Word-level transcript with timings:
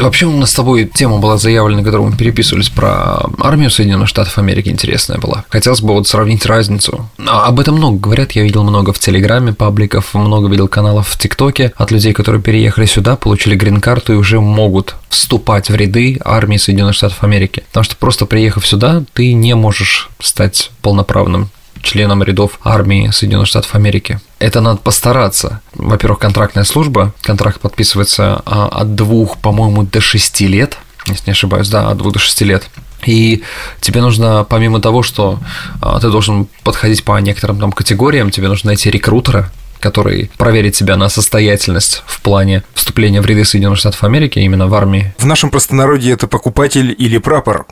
Вообще 0.00 0.26
у 0.26 0.36
нас 0.36 0.50
с 0.50 0.54
тобой 0.54 0.90
тема 0.92 1.18
была 1.18 1.36
заявлена, 1.36 1.82
которую 1.82 2.10
мы 2.10 2.16
переписывались 2.16 2.70
про 2.70 3.20
армию 3.38 3.70
Соединенных 3.70 4.08
Штатов 4.08 4.38
Америки, 4.38 4.68
интересная 4.68 5.18
была. 5.18 5.44
Хотелось 5.50 5.82
бы 5.82 5.92
вот 5.92 6.08
сравнить 6.08 6.46
разницу. 6.46 7.08
А 7.26 7.46
об 7.46 7.60
этом 7.60 7.76
много 7.76 7.98
говорят, 7.98 8.32
я 8.32 8.42
видел 8.42 8.62
много 8.62 8.92
в 8.92 8.98
Телеграме 8.98 9.52
пабликов, 9.52 10.14
много 10.14 10.48
видел 10.48 10.68
каналов 10.68 11.08
в 11.08 11.18
ТикТоке 11.18 11.72
от 11.76 11.90
людей, 11.90 12.12
которые 12.12 12.40
переехали 12.40 12.86
сюда, 12.86 13.16
получили 13.16 13.54
грин-карту 13.54 14.14
и 14.14 14.16
уже 14.16 14.40
могут 14.40 14.96
вступать 15.10 15.68
в 15.68 15.74
ряды 15.74 16.18
армии 16.24 16.56
Соединенных 16.56 16.94
Штатов 16.94 17.22
Америки. 17.22 17.64
Потому 17.68 17.84
что 17.84 17.96
просто 17.96 18.26
приехав 18.26 18.66
сюда, 18.66 19.04
ты 19.12 19.34
не 19.34 19.54
можешь 19.54 20.08
стать 20.18 20.70
полноправным 20.82 21.50
членом 21.82 22.22
рядов 22.22 22.58
армии 22.62 23.10
Соединенных 23.10 23.48
Штатов 23.48 23.74
Америки. 23.74 24.20
Это 24.38 24.60
надо 24.60 24.78
постараться. 24.78 25.60
Во-первых, 25.74 26.18
контрактная 26.18 26.64
служба. 26.64 27.12
Контракт 27.22 27.60
подписывается 27.60 28.42
а, 28.46 28.68
от 28.68 28.94
двух, 28.94 29.38
по-моему, 29.38 29.82
до 29.82 30.00
шести 30.00 30.46
лет, 30.46 30.78
если 31.06 31.26
не 31.26 31.32
ошибаюсь, 31.32 31.68
да, 31.68 31.88
от 31.88 31.98
двух 31.98 32.12
до 32.12 32.18
шести 32.18 32.44
лет. 32.44 32.68
И 33.06 33.42
тебе 33.80 34.02
нужно, 34.02 34.44
помимо 34.48 34.80
того, 34.80 35.02
что 35.02 35.38
а, 35.80 35.98
ты 36.00 36.10
должен 36.10 36.48
подходить 36.64 37.04
по 37.04 37.18
некоторым 37.20 37.58
там 37.58 37.72
категориям, 37.72 38.30
тебе 38.30 38.48
нужно 38.48 38.68
найти 38.68 38.90
рекрутера, 38.90 39.50
который 39.80 40.30
проверит 40.36 40.74
тебя 40.74 40.96
на 40.96 41.08
состоятельность 41.08 42.02
в 42.06 42.20
плане 42.20 42.62
вступления 42.74 43.20
в 43.20 43.26
ряды 43.26 43.44
Соединенных 43.44 43.78
Штатов 43.78 44.04
Америки, 44.04 44.38
именно 44.38 44.66
в 44.66 44.74
армии. 44.74 45.14
В 45.18 45.26
нашем 45.26 45.50
простонародье 45.50 46.12
это 46.12 46.26
покупатель 46.26 46.94
или 46.96 47.18
прапор. 47.18 47.66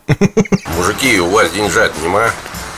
Мужики, 0.76 1.20
у 1.20 1.30
вас 1.30 1.50
деньжат 1.52 1.92
нема? 2.02 2.30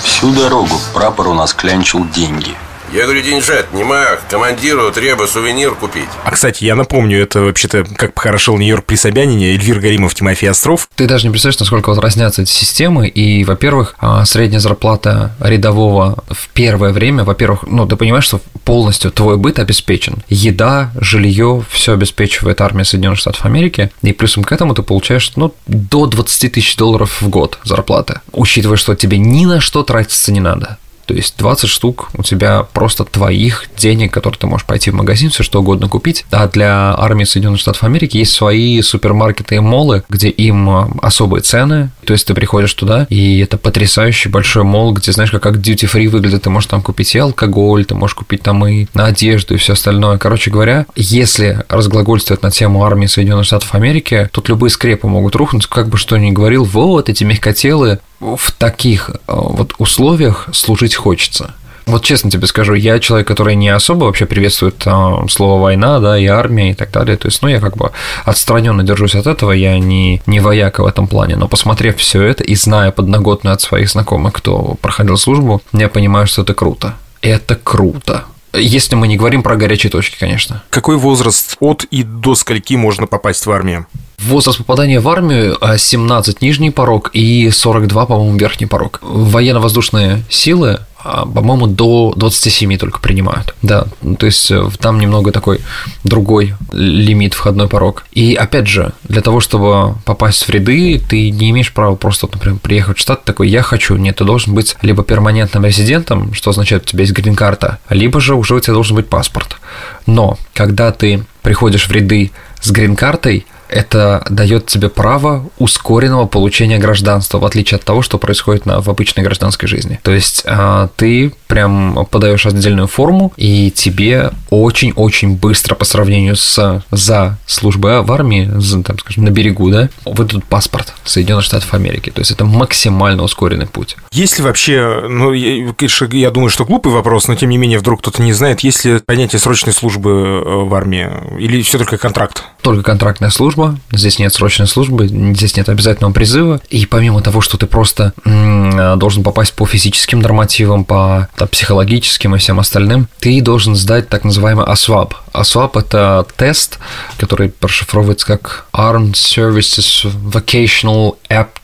Всю 0.02 0.30
дорогу 0.32 0.74
прапор 0.94 1.28
у 1.28 1.34
нас 1.34 1.52
клянчил 1.52 2.06
деньги– 2.08 2.56
я 2.92 3.04
говорю, 3.04 3.22
деньжат, 3.22 3.72
нема, 3.72 4.04
командиру 4.30 4.90
треба 4.90 5.26
сувенир 5.26 5.74
купить. 5.74 6.08
А, 6.24 6.30
кстати, 6.30 6.64
я 6.64 6.74
напомню, 6.74 7.22
это 7.22 7.40
вообще-то 7.40 7.84
как 7.84 8.14
похорошил 8.14 8.56
Нью-Йорк 8.58 8.84
при 8.84 8.96
Собянине, 8.96 9.52
Эльвир 9.54 9.80
Гаримов, 9.80 10.14
Тимофей 10.14 10.50
Остров. 10.50 10.88
Ты 10.96 11.06
даже 11.06 11.26
не 11.26 11.30
представляешь, 11.30 11.60
насколько 11.60 11.90
вот 11.90 11.98
разнятся 11.98 12.42
эти 12.42 12.50
системы, 12.50 13.06
и, 13.08 13.44
во-первых, 13.44 13.94
а, 13.98 14.24
средняя 14.24 14.60
зарплата 14.60 15.36
рядового 15.40 16.24
в 16.28 16.48
первое 16.48 16.92
время, 16.92 17.24
во-первых, 17.24 17.64
ну, 17.66 17.86
ты 17.86 17.96
понимаешь, 17.96 18.24
что 18.24 18.40
полностью 18.64 19.10
твой 19.12 19.36
быт 19.36 19.58
обеспечен. 19.58 20.22
Еда, 20.28 20.90
жилье, 21.00 21.64
все 21.70 21.92
обеспечивает 21.92 22.60
армия 22.60 22.84
Соединенных 22.84 23.18
Штатов 23.18 23.44
Америки, 23.44 23.90
и 24.02 24.12
плюсом 24.12 24.42
к 24.42 24.52
этому 24.52 24.74
ты 24.74 24.82
получаешь, 24.82 25.32
ну, 25.36 25.54
до 25.66 26.06
20 26.06 26.52
тысяч 26.52 26.76
долларов 26.76 27.22
в 27.22 27.28
год 27.28 27.58
зарплаты, 27.64 28.20
учитывая, 28.32 28.76
что 28.76 28.94
тебе 28.94 29.18
ни 29.18 29.44
на 29.44 29.60
что 29.60 29.82
тратиться 29.82 30.32
не 30.32 30.40
надо. 30.40 30.78
То 31.10 31.14
есть 31.16 31.34
20 31.38 31.68
штук 31.68 32.08
у 32.16 32.22
тебя 32.22 32.62
просто 32.62 33.04
твоих 33.04 33.64
денег, 33.76 34.12
которые 34.12 34.38
ты 34.38 34.46
можешь 34.46 34.64
пойти 34.64 34.92
в 34.92 34.94
магазин, 34.94 35.30
все 35.30 35.42
что 35.42 35.58
угодно 35.58 35.88
купить. 35.88 36.24
А 36.30 36.46
для 36.46 36.94
армии 36.96 37.24
Соединенных 37.24 37.58
Штатов 37.58 37.82
Америки 37.82 38.16
есть 38.16 38.32
свои 38.32 38.80
супермаркеты 38.80 39.56
и 39.56 39.58
молы, 39.58 40.04
где 40.08 40.28
им 40.28 40.70
а, 40.70 40.88
особые 41.02 41.42
цены. 41.42 41.90
То 42.04 42.12
есть 42.12 42.28
ты 42.28 42.34
приходишь 42.34 42.72
туда, 42.74 43.08
и 43.10 43.40
это 43.40 43.58
потрясающий 43.58 44.28
большой 44.28 44.62
мол, 44.62 44.92
где 44.92 45.10
знаешь, 45.10 45.32
как, 45.32 45.42
как 45.42 45.56
duty 45.56 45.92
free 45.92 46.06
выглядит. 46.06 46.42
Ты 46.42 46.50
можешь 46.50 46.70
там 46.70 46.80
купить 46.80 47.12
и 47.16 47.18
алкоголь, 47.18 47.84
ты 47.84 47.96
можешь 47.96 48.14
купить 48.14 48.42
там 48.42 48.64
и 48.64 48.86
одежду 48.94 49.54
и 49.54 49.56
все 49.56 49.72
остальное. 49.72 50.16
Короче 50.18 50.52
говоря, 50.52 50.86
если 50.94 51.64
разглагольствовать 51.68 52.44
на 52.44 52.52
тему 52.52 52.84
армии 52.84 53.06
Соединенных 53.06 53.46
Штатов 53.46 53.74
Америки, 53.74 54.28
тут 54.30 54.48
любые 54.48 54.70
скрепы 54.70 55.08
могут 55.08 55.34
рухнуть, 55.34 55.66
как 55.66 55.88
бы 55.88 55.98
что 55.98 56.16
ни 56.18 56.30
говорил, 56.30 56.62
вот 56.62 57.08
эти 57.08 57.24
мягкотелы, 57.24 57.98
в 58.20 58.52
таких 58.52 59.10
э, 59.10 59.14
вот 59.26 59.74
условиях 59.78 60.48
служить 60.52 60.94
хочется. 60.94 61.54
Вот 61.86 62.04
честно 62.04 62.30
тебе 62.30 62.46
скажу, 62.46 62.74
я 62.74 63.00
человек, 63.00 63.26
который 63.26 63.56
не 63.56 63.68
особо 63.68 64.04
вообще 64.04 64.26
приветствует 64.26 64.80
э, 64.86 65.26
слово 65.28 65.60
война, 65.60 65.98
да, 65.98 66.18
и 66.18 66.26
армия 66.26 66.70
и 66.70 66.74
так 66.74 66.92
далее. 66.92 67.16
То 67.16 67.26
есть, 67.26 67.42
ну, 67.42 67.48
я 67.48 67.60
как 67.60 67.76
бы 67.76 67.90
отстраненно 68.24 68.82
держусь 68.84 69.14
от 69.14 69.26
этого, 69.26 69.52
я 69.52 69.78
не, 69.78 70.22
не 70.26 70.40
вояка 70.40 70.82
в 70.82 70.86
этом 70.86 71.08
плане. 71.08 71.36
Но 71.36 71.48
посмотрев 71.48 71.96
все 71.96 72.22
это 72.22 72.44
и 72.44 72.54
зная 72.54 72.92
подноготную 72.92 73.54
от 73.54 73.60
своих 73.60 73.88
знакомых, 73.88 74.34
кто 74.34 74.76
проходил 74.80 75.16
службу, 75.16 75.62
я 75.72 75.88
понимаю, 75.88 76.26
что 76.26 76.42
это 76.42 76.54
круто. 76.54 76.94
Это 77.22 77.56
круто. 77.56 78.24
Если 78.52 78.96
мы 78.96 79.06
не 79.08 79.16
говорим 79.16 79.42
про 79.42 79.56
горячие 79.56 79.90
точки, 79.90 80.18
конечно. 80.18 80.62
Какой 80.70 80.96
возраст 80.96 81.56
от 81.60 81.84
и 81.84 82.02
до 82.02 82.34
скольки 82.34 82.74
можно 82.76 83.06
попасть 83.06 83.46
в 83.46 83.50
армию? 83.50 83.86
Возраст 84.26 84.58
попадания 84.58 85.00
в 85.00 85.08
армию 85.08 85.56
17 85.76 86.36
а, 86.36 86.44
нижний 86.44 86.70
порог 86.70 87.10
и 87.12 87.50
42, 87.50 88.06
по-моему, 88.06 88.36
верхний 88.36 88.66
порог. 88.66 88.98
Военно-воздушные 89.02 90.24
силы 90.28 90.80
а, 91.02 91.24
по-моему, 91.24 91.66
до 91.66 92.12
27 92.16 92.76
только 92.76 93.00
принимают. 93.00 93.54
Да, 93.62 93.86
то 94.18 94.26
есть 94.26 94.50
э, 94.50 94.68
там 94.78 95.00
немного 95.00 95.32
такой 95.32 95.60
другой 96.04 96.54
лимит, 96.72 97.32
входной 97.32 97.68
порог. 97.68 98.04
И 98.12 98.34
опять 98.34 98.66
же, 98.66 98.92
для 99.04 99.22
того, 99.22 99.40
чтобы 99.40 99.94
попасть 100.04 100.46
в 100.46 100.50
ряды, 100.50 101.00
ты 101.08 101.30
не 101.30 101.50
имеешь 101.50 101.72
права 101.72 101.96
просто, 101.96 102.28
например, 102.30 102.58
приехать 102.58 102.98
в 102.98 103.00
штат 103.00 103.24
такой, 103.24 103.48
я 103.48 103.62
хочу. 103.62 103.96
Нет, 103.96 104.16
ты 104.16 104.24
должен 104.24 104.54
быть 104.54 104.76
либо 104.82 105.02
перманентным 105.02 105.64
резидентом, 105.64 106.34
что 106.34 106.50
означает, 106.50 106.82
у 106.82 106.86
тебя 106.86 107.00
есть 107.02 107.14
грин-карта, 107.14 107.78
либо 107.88 108.20
же 108.20 108.34
уже 108.34 108.54
у 108.54 108.60
тебя 108.60 108.74
должен 108.74 108.96
быть 108.96 109.08
паспорт. 109.08 109.56
Но 110.04 110.38
когда 110.52 110.92
ты 110.92 111.24
приходишь 111.40 111.88
в 111.88 111.92
ряды 111.92 112.30
с 112.60 112.70
грин-картой, 112.70 113.46
это 113.70 114.24
дает 114.28 114.66
тебе 114.66 114.88
право 114.88 115.48
ускоренного 115.58 116.26
получения 116.26 116.78
гражданства, 116.78 117.38
в 117.38 117.44
отличие 117.44 117.76
от 117.76 117.84
того, 117.84 118.02
что 118.02 118.18
происходит 118.18 118.66
на, 118.66 118.80
в 118.80 118.88
обычной 118.88 119.22
гражданской 119.22 119.68
жизни. 119.68 120.00
То 120.02 120.12
есть 120.12 120.42
а, 120.46 120.88
ты 120.96 121.32
прям 121.46 122.06
подаешь 122.10 122.46
отдельную 122.46 122.88
форму, 122.88 123.32
и 123.36 123.70
тебе 123.70 124.30
очень-очень 124.50 125.36
быстро 125.36 125.74
по 125.74 125.84
сравнению 125.84 126.36
с 126.36 126.82
за 126.90 127.38
службой 127.46 128.02
в 128.02 128.12
армии, 128.12 128.50
за, 128.56 128.82
там, 128.82 128.98
скажем, 128.98 129.24
на 129.24 129.30
берегу, 129.30 129.70
да, 129.70 129.88
выдадут 130.04 130.44
паспорт 130.44 130.92
Соединенных 131.04 131.44
Штатов 131.44 131.72
Америки. 131.74 132.10
То 132.10 132.20
есть 132.20 132.30
это 132.30 132.44
максимально 132.44 133.22
ускоренный 133.22 133.66
путь. 133.66 133.96
Если 134.12 134.42
вообще, 134.42 135.06
ну, 135.08 135.32
я, 135.32 135.72
конечно, 135.72 136.08
я 136.12 136.30
думаю, 136.30 136.50
что 136.50 136.64
глупый 136.64 136.92
вопрос, 136.92 137.28
но 137.28 137.34
тем 137.34 137.50
не 137.50 137.58
менее 137.58 137.78
вдруг 137.78 138.00
кто-то 138.00 138.22
не 138.22 138.32
знает, 138.32 138.60
есть 138.60 138.84
ли 138.84 138.98
понятие 138.98 139.38
срочной 139.40 139.72
службы 139.72 140.10
э, 140.10 140.64
в 140.64 140.74
армии 140.74 141.08
или 141.38 141.62
все 141.62 141.78
только 141.78 141.98
контракт? 141.98 142.44
Только 142.62 142.82
контрактная 142.82 143.30
служба 143.30 143.59
служба, 143.60 143.78
здесь 143.92 144.18
нет 144.18 144.32
срочной 144.32 144.66
службы, 144.66 145.06
здесь 145.06 145.56
нет 145.56 145.68
обязательного 145.68 146.12
призыва. 146.12 146.60
И 146.70 146.86
помимо 146.86 147.20
того, 147.20 147.40
что 147.40 147.56
ты 147.58 147.66
просто 147.66 148.12
должен 148.24 149.22
попасть 149.22 149.52
по 149.52 149.66
физическим 149.66 150.20
нормативам, 150.20 150.84
по 150.84 151.28
там, 151.36 151.48
психологическим 151.48 152.34
и 152.34 152.38
всем 152.38 152.60
остальным, 152.60 153.08
ты 153.18 153.40
должен 153.40 153.76
сдать 153.76 154.08
так 154.08 154.24
называемый 154.24 154.64
ASVAB. 154.66 155.12
ASVAB– 155.32 155.70
это 155.80 156.26
тест, 156.36 156.78
который 157.18 157.50
прошифровывается 157.50 158.26
как 158.26 158.66
Armed 158.72 159.12
Services 159.12 160.10
Vocational 160.24 161.16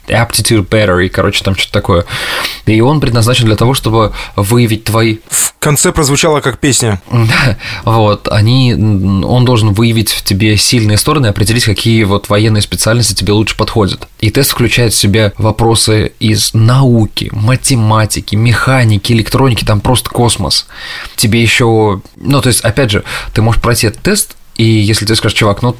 Aptitude 0.09 0.67
Battery, 0.67 1.09
короче, 1.09 1.43
там 1.45 1.55
что-то 1.57 1.73
такое. 1.73 2.05
И 2.67 2.81
он 2.81 3.01
предназначен 3.01 3.47
для 3.47 3.57
того, 3.57 3.75
чтобы 3.75 4.13
выявить 4.35 4.85
твои... 4.85 5.19
В 5.29 5.55
конце 5.59 5.93
прозвучало 5.93 6.41
как 6.41 6.59
песня. 6.59 7.01
Да, 7.27 7.57
вот, 7.85 8.29
они... 8.29 8.75
Он 8.75 9.45
должен 9.45 9.73
выявить 9.73 10.13
в 10.13 10.23
тебе 10.23 10.57
сильные 10.57 10.97
стороны 10.97 11.27
и 11.27 11.31
определить, 11.31 11.65
какие 11.65 12.05
вот 12.05 12.29
военные 12.29 12.63
специальности 12.63 13.15
тебе 13.15 13.33
лучше 13.33 13.57
подходят. 13.57 14.09
И 14.21 14.31
тест 14.31 14.51
включает 14.51 14.93
в 14.93 14.97
себя 14.97 15.33
вопросы 15.39 16.13
из 16.21 16.55
науки, 16.55 17.31
математики, 17.33 18.37
механики, 18.37 19.13
электроники, 19.13 19.65
там 19.65 19.81
просто 19.81 20.11
космос. 20.11 20.67
Тебе 21.17 21.43
еще... 21.43 22.01
Ну, 22.17 22.41
то 22.41 22.49
есть, 22.49 22.61
опять 22.61 22.91
же, 22.91 23.05
ты 23.35 23.43
можешь 23.43 23.61
пройти 23.61 23.89
этот 23.89 24.03
тест, 24.03 24.37
и 24.57 24.65
если 24.65 25.05
ты 25.05 25.15
скажешь, 25.17 25.39
чувак, 25.39 25.63
ну, 25.63 25.77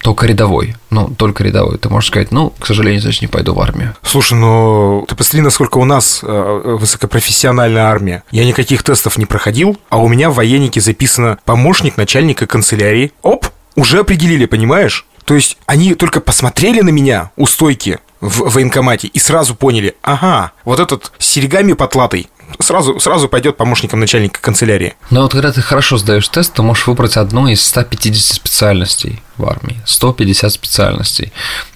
только 0.00 0.26
рядовой. 0.26 0.74
Ну, 0.90 1.08
только 1.08 1.44
рядовой. 1.44 1.78
Ты 1.78 1.88
можешь 1.88 2.08
сказать, 2.08 2.32
ну, 2.32 2.50
к 2.58 2.66
сожалению, 2.66 3.00
значит, 3.00 3.22
не 3.22 3.28
пойду 3.28 3.54
в 3.54 3.60
армию. 3.60 3.94
Слушай, 4.02 4.34
ну, 4.34 5.04
ты 5.08 5.14
посмотри, 5.14 5.40
насколько 5.40 5.78
у 5.78 5.84
нас 5.84 6.20
э, 6.22 6.76
высокопрофессиональная 6.80 7.84
армия. 7.84 8.22
Я 8.30 8.44
никаких 8.44 8.82
тестов 8.82 9.18
не 9.18 9.26
проходил, 9.26 9.78
а 9.88 9.98
у 9.98 10.08
меня 10.08 10.30
в 10.30 10.34
военнике 10.34 10.80
записано 10.80 11.38
помощник 11.44 11.96
начальника 11.96 12.46
канцелярии. 12.46 13.12
Оп, 13.22 13.46
уже 13.74 14.00
определили, 14.00 14.46
понимаешь? 14.46 15.06
То 15.24 15.34
есть 15.34 15.58
они 15.66 15.94
только 15.94 16.20
посмотрели 16.20 16.80
на 16.80 16.88
меня 16.88 17.30
у 17.36 17.46
стойки 17.46 17.98
в 18.20 18.50
военкомате 18.50 19.08
и 19.08 19.18
сразу 19.18 19.54
поняли, 19.54 19.94
ага, 20.02 20.52
вот 20.64 20.80
этот 20.80 21.12
с 21.18 21.26
серьгами 21.26 21.74
потлатый, 21.74 22.30
сразу, 22.58 22.98
сразу 23.00 23.28
пойдет 23.28 23.56
помощником 23.56 24.00
начальника 24.00 24.40
канцелярии. 24.40 24.94
Но 25.10 25.22
вот 25.22 25.32
когда 25.32 25.52
ты 25.52 25.60
хорошо 25.60 25.98
сдаешь 25.98 26.28
тест, 26.28 26.54
ты 26.54 26.62
можешь 26.62 26.86
выбрать 26.86 27.16
одну 27.16 27.48
из 27.48 27.64
150 27.64 28.36
специальностей 28.36 29.22
в 29.36 29.48
армии. 29.48 29.80
150 29.84 30.52
специальностей. 30.52 31.32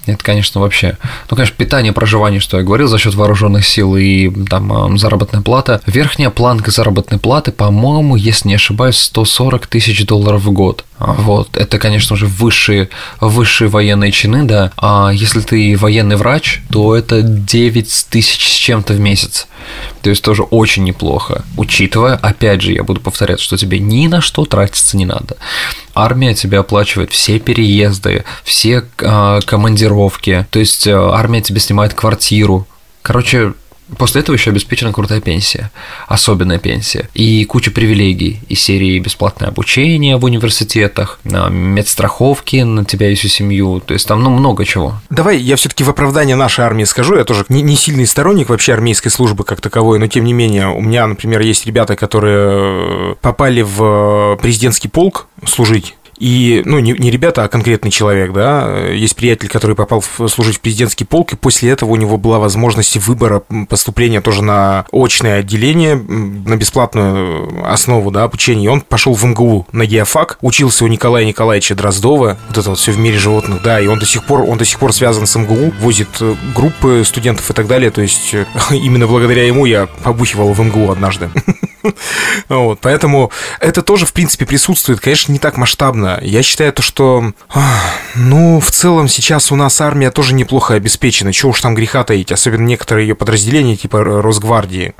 Это, 0.06 0.22
конечно, 0.24 0.60
вообще... 0.60 0.98
Ну, 1.30 1.36
конечно, 1.36 1.56
питание, 1.56 1.92
проживание, 1.92 2.40
что 2.40 2.58
я 2.58 2.64
говорил, 2.64 2.88
за 2.88 2.98
счет 2.98 3.14
вооруженных 3.14 3.64
сил 3.64 3.96
и 3.96 4.30
там 4.46 4.98
заработная 4.98 5.42
плата. 5.42 5.80
Верхняя 5.86 6.30
планка 6.30 6.72
заработной 6.72 7.18
платы, 7.18 7.52
по-моему, 7.52 8.16
если 8.16 8.48
не 8.48 8.54
ошибаюсь, 8.54 8.96
140 8.98 9.68
тысяч 9.68 10.04
долларов 10.04 10.42
в 10.42 10.50
год. 10.50 10.84
А, 10.98 11.12
вот, 11.12 11.56
это, 11.56 11.78
конечно 11.78 12.16
же, 12.16 12.26
высшие, 12.26 12.88
высшие 13.20 13.68
военные 13.68 14.10
чины, 14.10 14.42
да. 14.44 14.72
А 14.76 15.10
если 15.12 15.40
ты 15.40 15.76
военный 15.76 16.16
врач, 16.16 16.62
то 16.70 16.96
это 16.96 17.22
9 17.22 18.06
тысяч 18.10 18.48
с 18.48 18.56
чем 18.56 18.82
в 18.82 18.98
месяц. 18.98 19.46
То 20.02 20.10
есть 20.10 20.22
тоже 20.22 20.42
очень 20.42 20.84
неплохо, 20.84 21.44
учитывая, 21.56 22.16
опять 22.16 22.62
же, 22.62 22.72
я 22.72 22.82
буду 22.82 23.00
повторять, 23.00 23.40
что 23.40 23.56
тебе 23.56 23.78
ни 23.78 24.06
на 24.06 24.20
что 24.20 24.44
тратиться 24.44 24.96
не 24.96 25.04
надо. 25.04 25.36
Армия 25.94 26.34
тебе 26.34 26.58
оплачивает 26.58 27.12
все 27.12 27.38
переезды, 27.38 28.24
все 28.44 28.84
э, 28.98 29.40
командировки, 29.44 30.46
то 30.50 30.58
есть 30.58 30.86
э, 30.86 30.92
армия 30.92 31.40
тебе 31.40 31.60
снимает 31.60 31.94
квартиру. 31.94 32.66
Короче, 33.02 33.54
После 33.98 34.20
этого 34.20 34.36
еще 34.36 34.50
обеспечена 34.50 34.92
крутая 34.92 35.20
пенсия, 35.20 35.70
особенная 36.08 36.58
пенсия, 36.58 37.08
и 37.14 37.44
куча 37.44 37.70
привилегий 37.70 38.40
из 38.48 38.60
серии 38.60 38.98
бесплатное 38.98 39.48
обучение 39.48 40.16
в 40.16 40.24
университетах, 40.24 41.20
медстраховки 41.24 42.56
на 42.56 42.84
тебя 42.84 43.10
и 43.10 43.14
всю 43.14 43.28
семью, 43.28 43.80
то 43.80 43.94
есть 43.94 44.06
там 44.06 44.22
ну, 44.22 44.30
много 44.30 44.64
чего. 44.64 44.94
Давай 45.10 45.38
я 45.38 45.56
все-таки 45.56 45.84
в 45.84 45.90
оправдание 45.90 46.36
нашей 46.36 46.64
армии 46.64 46.84
скажу, 46.84 47.16
я 47.16 47.24
тоже 47.24 47.44
не, 47.48 47.62
не 47.62 47.76
сильный 47.76 48.06
сторонник 48.06 48.48
вообще 48.48 48.72
армейской 48.72 49.10
службы 49.10 49.44
как 49.44 49.60
таковой, 49.60 49.98
но 49.98 50.06
тем 50.06 50.24
не 50.24 50.32
менее 50.32 50.68
у 50.68 50.80
меня, 50.80 51.06
например, 51.06 51.40
есть 51.40 51.66
ребята, 51.66 51.96
которые 51.96 53.16
попали 53.16 53.62
в 53.62 54.38
президентский 54.40 54.88
полк 54.88 55.26
служить 55.46 55.96
и, 56.22 56.62
ну, 56.64 56.78
не, 56.78 56.92
не 56.92 57.10
ребята, 57.10 57.42
а 57.42 57.48
конкретный 57.48 57.90
человек, 57.90 58.32
да, 58.32 58.86
есть 58.86 59.16
приятель, 59.16 59.48
который 59.48 59.74
попал 59.74 60.00
в, 60.00 60.28
служить 60.28 60.58
в 60.58 60.60
президентский 60.60 61.04
полк, 61.04 61.32
и 61.32 61.36
после 61.36 61.70
этого 61.70 61.90
у 61.90 61.96
него 61.96 62.16
была 62.16 62.38
возможность 62.38 62.96
выбора 62.96 63.42
поступления 63.68 64.20
тоже 64.20 64.44
на 64.44 64.86
очное 64.92 65.40
отделение, 65.40 65.96
на 65.96 66.56
бесплатную 66.56 67.68
основу, 67.68 68.12
да, 68.12 68.22
обучения. 68.22 68.66
И 68.66 68.68
он 68.68 68.82
пошел 68.82 69.14
в 69.14 69.24
МГУ 69.24 69.66
на 69.72 69.84
геофак, 69.84 70.38
учился 70.42 70.84
у 70.84 70.86
Николая 70.86 71.24
Николаевича 71.24 71.74
Дроздова, 71.74 72.38
вот 72.46 72.56
это 72.56 72.70
вот 72.70 72.78
все 72.78 72.92
в 72.92 73.00
мире 73.00 73.18
животных, 73.18 73.60
да, 73.60 73.80
и 73.80 73.88
он 73.88 73.98
до 73.98 74.06
сих 74.06 74.22
пор, 74.22 74.42
он 74.42 74.58
до 74.58 74.64
сих 74.64 74.78
пор 74.78 74.92
связан 74.92 75.26
с 75.26 75.34
МГУ, 75.34 75.72
возит 75.80 76.08
э, 76.20 76.36
группы 76.54 77.02
студентов 77.04 77.50
и 77.50 77.52
так 77.52 77.66
далее, 77.66 77.90
то 77.90 78.00
есть 78.00 78.32
э, 78.32 78.46
именно 78.70 79.08
благодаря 79.08 79.44
ему 79.44 79.66
я 79.66 79.88
побухивал 80.04 80.52
в 80.52 80.60
МГУ 80.60 80.92
однажды. 80.92 81.30
Вот, 82.48 82.80
поэтому 82.80 83.30
это 83.60 83.82
тоже, 83.82 84.06
в 84.06 84.12
принципе, 84.12 84.46
присутствует, 84.46 85.00
конечно, 85.00 85.32
не 85.32 85.38
так 85.38 85.56
масштабно. 85.56 86.18
Я 86.22 86.42
считаю 86.42 86.72
то, 86.72 86.82
что, 86.82 87.32
ну, 88.14 88.60
в 88.60 88.70
целом 88.70 89.08
сейчас 89.08 89.52
у 89.52 89.56
нас 89.56 89.80
армия 89.80 90.10
тоже 90.10 90.34
неплохо 90.34 90.74
обеспечена. 90.74 91.32
Чего 91.32 91.50
уж 91.50 91.60
там 91.60 91.74
греха 91.74 92.04
таить, 92.04 92.32
особенно 92.32 92.66
некоторые 92.66 93.08
ее 93.08 93.14
подразделения, 93.14 93.76
типа 93.76 94.04
Росгвардии. 94.04 94.94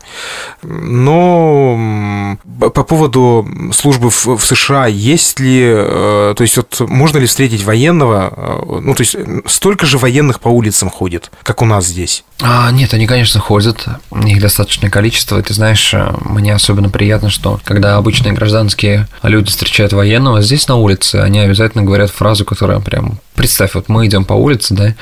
Но 0.62 2.38
по 2.58 2.84
поводу 2.84 3.46
службы 3.72 4.10
в, 4.10 4.44
США, 4.44 4.86
есть 4.86 5.40
ли, 5.40 5.62
э, 5.64 6.34
то 6.36 6.42
есть 6.42 6.56
вот 6.56 6.80
можно 6.80 7.18
ли 7.18 7.26
встретить 7.26 7.64
военного, 7.64 8.32
э, 8.34 8.80
ну, 8.80 8.94
то 8.94 9.02
есть 9.02 9.16
столько 9.46 9.86
же 9.86 9.98
военных 9.98 10.40
по 10.40 10.48
улицам 10.48 10.90
ходит, 10.90 11.30
как 11.42 11.62
у 11.62 11.64
нас 11.64 11.86
здесь? 11.86 12.24
А, 12.40 12.70
нет, 12.72 12.92
они, 12.94 13.06
конечно, 13.06 13.40
ходят, 13.40 13.86
их 14.24 14.40
достаточное 14.40 14.90
количество, 14.90 15.40
ты 15.42 15.54
знаешь, 15.54 15.94
э, 15.94 16.12
мне 16.20 16.54
особенно 16.54 16.71
приятно, 16.90 17.30
что 17.30 17.60
когда 17.64 17.96
обычные 17.96 18.32
гражданские 18.32 19.08
люди 19.22 19.50
встречают 19.50 19.92
военного 19.92 20.42
здесь 20.42 20.68
на 20.68 20.76
улице, 20.76 21.16
они 21.16 21.40
обязательно 21.40 21.84
говорят 21.84 22.10
фразу, 22.10 22.44
которая 22.44 22.80
прям 22.80 23.18
Представь, 23.34 23.74
вот 23.74 23.88
мы 23.88 24.06
идем 24.06 24.26
по 24.26 24.34
улице, 24.34 24.74
да, 24.74 24.94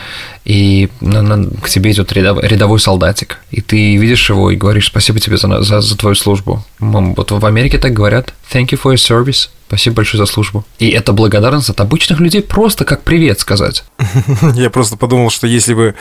и 0.45 0.89
на, 1.01 1.21
на, 1.21 1.51
к 1.61 1.69
тебе 1.69 1.91
идет 1.91 2.13
рядовой, 2.13 2.47
рядовой 2.47 2.79
солдатик, 2.79 3.39
и 3.51 3.61
ты 3.61 3.97
видишь 3.97 4.31
его 4.31 4.53
и 4.53 4.57
говоришь 4.57 4.87
спасибо 4.87 5.19
тебе 5.19 5.37
за, 5.37 5.63
за, 5.63 5.81
за 5.81 5.99
твою 5.99 6.15
службу. 6.15 6.65
Вот 6.79 7.33
в 7.33 7.45
Америке 7.45 7.79
так 7.79 7.93
говорят. 7.93 8.33
Thank 8.53 8.71
you 8.71 8.81
for 8.83 8.93
your 8.93 8.97
service. 8.97 9.49
Спасибо 9.69 9.97
большое 9.97 10.25
за 10.25 10.31
службу. 10.31 10.65
И 10.81 10.91
это 10.91 11.13
благодарность 11.13 11.71
от 11.71 11.81
обычных 11.81 12.19
людей 12.19 12.43
просто 12.43 12.85
как 12.85 13.03
привет 13.03 13.39
сказать. 13.39 13.85
Я 14.55 14.71
просто 14.71 14.97
подумал, 14.97 15.31
что 15.31 15.47
если 15.47 15.75
бы 15.75 15.95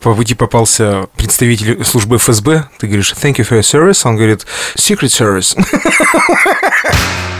по 0.00 0.14
пути 0.14 0.34
попался 0.34 1.06
представитель 1.16 1.82
службы 1.84 2.18
ФСБ, 2.18 2.68
ты 2.78 2.86
говоришь 2.86 3.14
thank 3.14 3.36
you 3.36 3.48
for 3.48 3.58
your 3.58 3.62
service, 3.62 4.02
он 4.04 4.16
говорит 4.16 4.46
secret 4.76 5.08
service. 5.08 5.56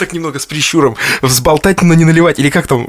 так 0.00 0.14
немного 0.14 0.38
с 0.38 0.46
прищуром. 0.46 0.96
Взболтать, 1.20 1.82
но 1.82 1.94
не 1.94 2.04
наливать. 2.04 2.38
Или 2.38 2.48
как 2.50 2.66
там? 2.66 2.86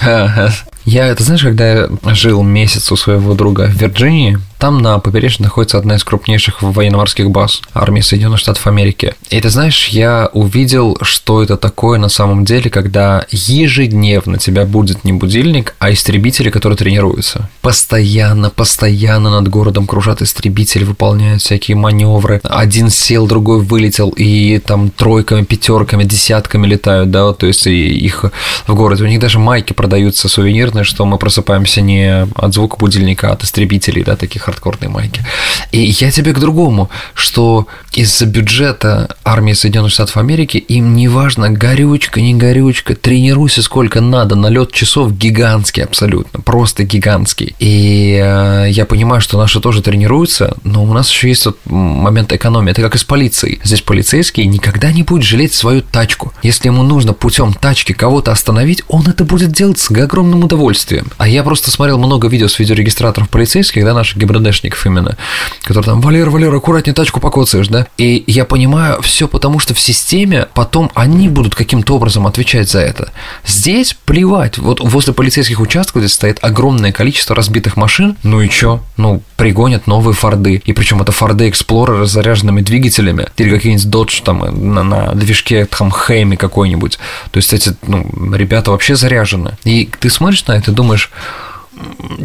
Я, 0.84 1.14
ты 1.14 1.24
знаешь, 1.24 1.42
когда 1.42 1.72
я 1.72 1.88
жил 2.14 2.42
месяц 2.42 2.92
у 2.92 2.96
своего 2.96 3.32
друга 3.32 3.68
в 3.68 3.80
Вирджинии, 3.80 4.38
там 4.64 4.78
на 4.78 4.98
побережье 4.98 5.42
находится 5.42 5.76
одна 5.76 5.96
из 5.96 6.04
крупнейших 6.04 6.62
военно-морских 6.62 7.30
баз 7.30 7.60
армии 7.74 8.00
Соединенных 8.00 8.38
Штатов 8.38 8.66
Америки. 8.66 9.14
И 9.28 9.38
ты 9.38 9.50
знаешь, 9.50 9.88
я 9.88 10.30
увидел, 10.32 10.96
что 11.02 11.42
это 11.42 11.58
такое 11.58 11.98
на 11.98 12.08
самом 12.08 12.46
деле, 12.46 12.70
когда 12.70 13.26
ежедневно 13.30 14.38
тебя 14.38 14.64
будет 14.64 15.04
не 15.04 15.12
будильник, 15.12 15.74
а 15.80 15.92
истребители, 15.92 16.48
которые 16.48 16.78
тренируются. 16.78 17.50
Постоянно, 17.60 18.48
постоянно 18.48 19.28
над 19.28 19.48
городом 19.48 19.86
кружат 19.86 20.22
истребители, 20.22 20.84
выполняют 20.84 21.42
всякие 21.42 21.76
маневры. 21.76 22.40
Один 22.42 22.88
сел, 22.88 23.26
другой 23.26 23.60
вылетел, 23.60 24.14
и 24.16 24.58
там 24.60 24.88
тройками, 24.88 25.44
пятерками, 25.44 26.04
десятками 26.04 26.66
летают, 26.66 27.10
да, 27.10 27.34
то 27.34 27.46
есть 27.46 27.66
их 27.66 28.24
в 28.66 28.74
городе. 28.74 29.04
У 29.04 29.08
них 29.08 29.20
даже 29.20 29.38
майки 29.38 29.74
продаются 29.74 30.30
сувенирные, 30.30 30.84
что 30.84 31.04
мы 31.04 31.18
просыпаемся 31.18 31.82
не 31.82 32.26
от 32.34 32.54
звука 32.54 32.78
будильника, 32.78 33.28
а 33.28 33.32
от 33.34 33.44
истребителей, 33.44 34.02
да, 34.02 34.16
таких 34.16 34.48
хардкорные 34.54 34.88
майки. 34.88 35.24
И 35.72 35.80
я 35.80 36.10
тебе 36.10 36.32
к 36.32 36.38
другому, 36.38 36.90
что 37.14 37.66
из-за 37.92 38.26
бюджета 38.26 39.16
армии 39.24 39.52
Соединенных 39.52 39.92
Штатов 39.92 40.16
Америки 40.16 40.56
им 40.56 40.94
не 40.94 41.08
важно, 41.08 41.50
горючка, 41.50 42.20
не 42.20 42.34
горючка, 42.34 42.94
тренируйся 42.94 43.62
сколько 43.62 44.00
надо, 44.00 44.36
налет 44.36 44.72
часов 44.72 45.16
гигантский 45.16 45.84
абсолютно, 45.84 46.40
просто 46.40 46.84
гигантский. 46.84 47.54
И 47.58 48.20
э, 48.22 48.66
я 48.70 48.84
понимаю, 48.86 49.20
что 49.20 49.38
наши 49.38 49.60
тоже 49.60 49.82
тренируются, 49.82 50.56
но 50.64 50.84
у 50.84 50.92
нас 50.92 51.10
еще 51.10 51.28
есть 51.28 51.46
вот 51.46 51.58
момент 51.66 52.32
экономии. 52.32 52.70
Это 52.70 52.82
как 52.82 52.94
и 52.94 52.98
с 52.98 53.04
полицией. 53.04 53.60
Здесь 53.64 53.82
полицейский 53.82 54.44
никогда 54.46 54.92
не 54.92 55.02
будет 55.02 55.24
жалеть 55.24 55.54
свою 55.54 55.82
тачку. 55.82 56.32
Если 56.42 56.68
ему 56.68 56.82
нужно 56.82 57.12
путем 57.12 57.52
тачки 57.52 57.92
кого-то 57.92 58.32
остановить, 58.32 58.82
он 58.88 59.06
это 59.06 59.24
будет 59.24 59.52
делать 59.52 59.78
с 59.78 59.90
огромным 59.90 60.44
удовольствием. 60.44 61.06
А 61.16 61.28
я 61.28 61.42
просто 61.42 61.70
смотрел 61.70 61.98
много 61.98 62.28
видео 62.28 62.48
с 62.48 62.58
видеорегистраторов 62.58 63.28
полицейских, 63.28 63.84
да, 63.84 63.94
наших 63.94 64.18
ГИБДД 64.18 64.33
ГБДшников 64.38 64.84
именно, 64.86 65.16
которые 65.62 65.84
там, 65.84 66.00
Валер, 66.00 66.30
Валер, 66.30 66.54
аккуратнее 66.54 66.94
тачку 66.94 67.20
покоцаешь, 67.20 67.68
да? 67.68 67.86
И 67.96 68.24
я 68.26 68.44
понимаю 68.44 69.00
все 69.02 69.28
потому, 69.28 69.58
что 69.58 69.74
в 69.74 69.80
системе 69.80 70.48
потом 70.54 70.90
они 70.94 71.28
будут 71.28 71.54
каким-то 71.54 71.96
образом 71.96 72.26
отвечать 72.26 72.70
за 72.70 72.80
это. 72.80 73.12
Здесь 73.46 73.96
плевать. 74.04 74.58
Вот 74.58 74.80
возле 74.80 75.12
полицейских 75.12 75.60
участков 75.60 76.02
здесь 76.02 76.14
стоит 76.14 76.38
огромное 76.42 76.92
количество 76.92 77.34
разбитых 77.34 77.76
машин. 77.76 78.16
Ну 78.22 78.40
и 78.40 78.48
чё? 78.48 78.80
Ну, 78.96 79.22
пригонят 79.36 79.86
новые 79.86 80.14
Форды. 80.14 80.62
И 80.64 80.72
причем 80.72 81.02
это 81.02 81.12
Форды 81.12 81.48
Эксплореры 81.48 82.06
с 82.06 82.10
заряженными 82.10 82.60
двигателями. 82.60 83.28
Или 83.36 83.50
какие-нибудь 83.50 83.86
Dodge 83.86 84.22
там 84.24 84.74
на, 84.74 84.82
на 84.82 85.14
движке 85.14 85.66
там 85.66 85.90
Хэми 85.90 86.36
какой-нибудь. 86.36 86.98
То 87.30 87.38
есть 87.38 87.52
эти 87.52 87.74
ну, 87.86 88.06
ребята 88.34 88.70
вообще 88.70 88.96
заряжены. 88.96 89.56
И 89.64 89.88
ты 89.98 90.10
смотришь 90.10 90.46
на 90.46 90.52
это 90.52 90.70
и 90.70 90.74
думаешь, 90.74 91.10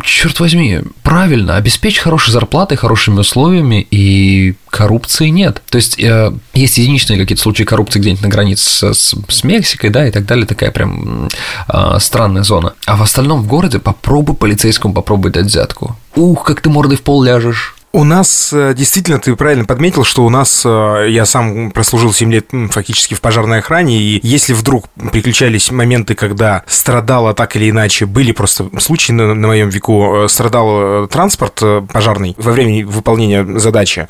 черт 0.03 0.39
возьми, 0.39 0.81
правильно, 1.03 1.55
обеспечь 1.55 1.99
хорошей 1.99 2.31
зарплатой, 2.31 2.77
хорошими 2.77 3.19
условиями, 3.19 3.85
и 3.89 4.55
коррупции 4.69 5.27
нет. 5.29 5.61
То 5.69 5.77
есть 5.77 5.99
э, 5.99 6.33
есть 6.53 6.77
единичные 6.77 7.19
какие-то 7.19 7.41
случаи 7.41 7.63
коррупции 7.63 7.99
где-нибудь 7.99 8.23
на 8.23 8.29
границе 8.29 8.93
с, 8.93 9.15
с 9.27 9.43
Мексикой, 9.43 9.89
да, 9.89 10.07
и 10.07 10.11
так 10.11 10.25
далее, 10.25 10.45
такая 10.45 10.71
прям 10.71 11.29
э, 11.67 11.97
странная 11.99 12.43
зона. 12.43 12.73
А 12.85 12.95
в 12.95 13.01
остальном 13.01 13.41
в 13.41 13.47
городе 13.47 13.79
попробуй 13.79 14.35
полицейскому 14.35 14.93
попробуй 14.93 15.31
дать 15.31 15.45
взятку. 15.45 15.95
Ух, 16.15 16.43
как 16.43 16.61
ты 16.61 16.69
мордой 16.69 16.97
в 16.97 17.01
пол 17.01 17.23
ляжешь. 17.23 17.75
У 17.91 18.03
нас 18.03 18.53
э, 18.53 18.75
действительно, 18.75 19.19
ты 19.19 19.35
правильно 19.35 19.65
подметил, 19.65 20.03
что 20.03 20.23
у 20.23 20.29
нас, 20.29 20.61
э, 20.63 21.07
я 21.09 21.25
сам 21.25 21.71
прослужил 21.71 22.13
7 22.13 22.31
лет 22.31 22.49
фактически 22.69 23.15
в 23.15 23.21
пожарной 23.21 23.59
охране, 23.59 23.97
и 23.97 24.19
если 24.21 24.53
вдруг 24.53 24.89
приключались 25.11 25.71
моменты, 25.71 26.13
когда 26.13 26.63
страдало 26.67 27.33
так 27.33 27.55
или 27.55 27.71
иначе, 27.71 28.05
были 28.05 28.31
просто 28.31 28.69
случаи 28.79 29.11
на, 29.11 29.33
на 29.33 29.47
моем 29.47 29.69
веку, 29.69 30.25
э, 30.25 30.27
страдал 30.27 31.07
транспорт 31.07 31.63
пожарный 31.91 32.35
во 32.37 32.51
время 32.51 32.85
выполнения 32.85 33.43
задачи, 33.57 34.07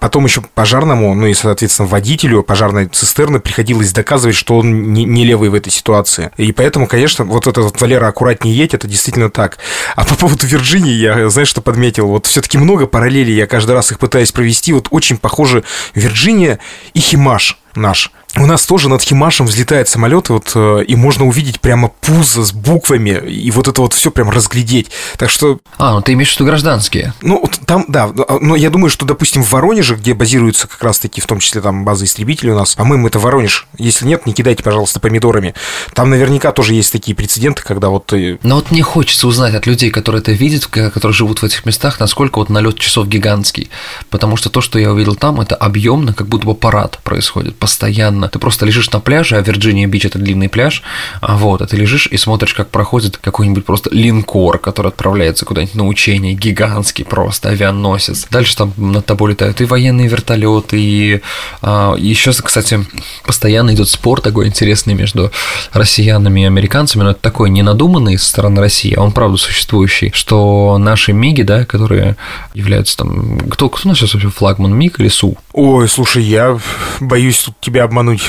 потом 0.00 0.24
еще 0.24 0.40
пожарному, 0.40 1.14
ну 1.14 1.26
и, 1.26 1.34
соответственно, 1.34 1.86
водителю 1.86 2.42
пожарной 2.42 2.86
цистерны 2.86 3.38
приходилось 3.38 3.92
доказывать, 3.92 4.34
что 4.34 4.58
он 4.58 4.92
не, 4.92 5.04
не 5.04 5.24
левый 5.24 5.50
в 5.50 5.54
этой 5.54 5.70
ситуации. 5.70 6.32
И 6.36 6.50
поэтому, 6.50 6.88
конечно, 6.88 7.24
вот 7.24 7.46
этот 7.46 7.62
вот 7.62 7.80
Валера 7.80 8.08
аккуратнее 8.08 8.56
едь, 8.56 8.74
это 8.74 8.88
действительно 8.88 9.30
так. 9.30 9.58
А 9.94 10.04
по 10.04 10.16
поводу 10.16 10.48
Вирджинии, 10.48 10.94
я, 10.94 11.30
знаешь, 11.30 11.48
что 11.48 11.60
подметил? 11.60 12.08
Вот 12.08 12.26
все-таки 12.26 12.58
много 12.58 12.88
параллелей 12.88 13.19
параллели, 13.20 13.32
я 13.32 13.46
каждый 13.46 13.72
раз 13.72 13.92
их 13.92 13.98
пытаюсь 13.98 14.32
провести, 14.32 14.72
вот 14.72 14.88
очень 14.90 15.18
похожи 15.18 15.62
Вирджиния 15.94 16.58
и 16.94 17.00
Химаш 17.00 17.58
наш. 17.74 18.10
У 18.36 18.46
нас 18.46 18.64
тоже 18.66 18.88
над 18.88 19.02
Химашем 19.02 19.46
взлетает 19.46 19.88
самолет, 19.88 20.28
вот, 20.28 20.52
э, 20.54 20.84
и 20.86 20.96
можно 20.96 21.26
увидеть 21.26 21.60
прямо 21.60 21.88
пузо 21.88 22.44
с 22.44 22.52
буквами, 22.52 23.10
и 23.28 23.50
вот 23.50 23.68
это 23.68 23.80
вот 23.80 23.92
все 23.92 24.10
прям 24.10 24.30
разглядеть. 24.30 24.90
Так 25.16 25.30
что... 25.30 25.58
А, 25.78 25.94
ну 25.94 26.02
ты 26.02 26.12
имеешь 26.12 26.30
в 26.30 26.34
виду 26.36 26.46
гражданские? 26.46 27.14
Ну, 27.22 27.48
там, 27.66 27.84
да, 27.88 28.10
но 28.40 28.56
я 28.56 28.70
думаю, 28.70 28.90
что, 28.90 29.06
допустим, 29.06 29.42
в 29.42 29.50
Воронеже, 29.50 29.96
где 29.96 30.14
базируются 30.14 30.68
как 30.68 30.82
раз-таки, 30.82 31.20
в 31.20 31.26
том 31.26 31.40
числе 31.40 31.60
там 31.60 31.84
база 31.84 32.04
истребителей 32.04 32.52
у 32.52 32.56
нас, 32.56 32.74
по-моему, 32.74 33.08
это 33.08 33.18
Воронеж. 33.18 33.66
Если 33.78 34.06
нет, 34.06 34.26
не 34.26 34.32
кидайте, 34.32 34.62
пожалуйста, 34.62 35.00
помидорами. 35.00 35.54
Там 35.94 36.10
наверняка 36.10 36.52
тоже 36.52 36.74
есть 36.74 36.92
такие 36.92 37.14
прецеденты, 37.16 37.62
когда 37.62 37.88
вот... 37.88 38.12
Но 38.42 38.56
вот 38.56 38.70
мне 38.70 38.82
хочется 38.82 39.26
узнать 39.26 39.54
от 39.54 39.66
людей, 39.66 39.90
которые 39.90 40.20
это 40.20 40.32
видят, 40.32 40.66
которые 40.66 41.12
живут 41.12 41.42
в 41.42 41.44
этих 41.44 41.64
местах, 41.66 42.00
насколько 42.00 42.38
вот 42.38 42.48
налет 42.48 42.78
часов 42.78 43.08
гигантский. 43.08 43.70
Потому 44.10 44.36
что 44.36 44.50
то, 44.50 44.60
что 44.60 44.78
я 44.78 44.92
увидел 44.92 45.14
там, 45.14 45.40
это 45.40 45.54
объемно, 45.54 46.12
как 46.12 46.28
будто 46.28 46.46
бы 46.46 46.54
парад 46.54 46.98
происходит 47.02 47.58
постоянно. 47.58 48.19
Ты 48.28 48.38
просто 48.38 48.66
лежишь 48.66 48.90
на 48.90 49.00
пляже, 49.00 49.36
а 49.36 49.40
Вирджиния 49.40 49.86
Бич 49.86 50.04
это 50.04 50.18
длинный 50.18 50.48
пляж, 50.48 50.82
а 51.20 51.36
вот, 51.36 51.62
а 51.62 51.66
ты 51.66 51.76
лежишь 51.76 52.08
и 52.10 52.16
смотришь, 52.16 52.54
как 52.54 52.70
проходит 52.70 53.16
какой-нибудь 53.16 53.64
просто 53.64 53.90
линкор, 53.92 54.58
который 54.58 54.88
отправляется 54.88 55.44
куда-нибудь 55.44 55.74
на 55.74 55.86
учение, 55.86 56.34
гигантский 56.34 57.04
просто 57.04 57.50
авианосец. 57.50 58.26
Дальше 58.30 58.56
там 58.56 58.72
над 58.76 59.06
тобой 59.06 59.32
летают 59.32 59.60
и 59.60 59.64
военные 59.64 60.08
вертолеты, 60.08 60.80
и 60.80 61.20
а, 61.62 61.94
еще, 61.96 62.32
кстати, 62.32 62.86
постоянно 63.24 63.74
идет 63.74 63.88
спор 63.88 64.20
такой 64.20 64.46
интересный 64.46 64.94
между 64.94 65.30
россиянами 65.72 66.42
и 66.42 66.44
американцами, 66.44 67.02
но 67.02 67.10
это 67.10 67.20
такой 67.20 67.50
не 67.50 67.62
надуманный 67.62 68.18
со 68.18 68.28
стороны 68.28 68.60
России, 68.60 68.94
а 68.94 69.02
он 69.02 69.12
правда 69.12 69.36
существующий, 69.36 70.10
что 70.14 70.78
наши 70.78 71.12
МИГи, 71.12 71.42
да, 71.42 71.64
которые 71.64 72.16
являются 72.54 72.96
там... 72.96 73.38
Кто, 73.50 73.68
кто 73.68 73.88
у 73.88 73.88
нас 73.88 73.98
сейчас 73.98 74.14
вообще 74.14 74.28
флагман, 74.28 74.74
МИГ 74.74 75.00
или 75.00 75.08
СУ? 75.08 75.36
Ой, 75.52 75.88
слушай, 75.88 76.22
я 76.22 76.58
боюсь 77.00 77.38
тут 77.42 77.56
тебя 77.60 77.82
обмануть. 77.82 78.22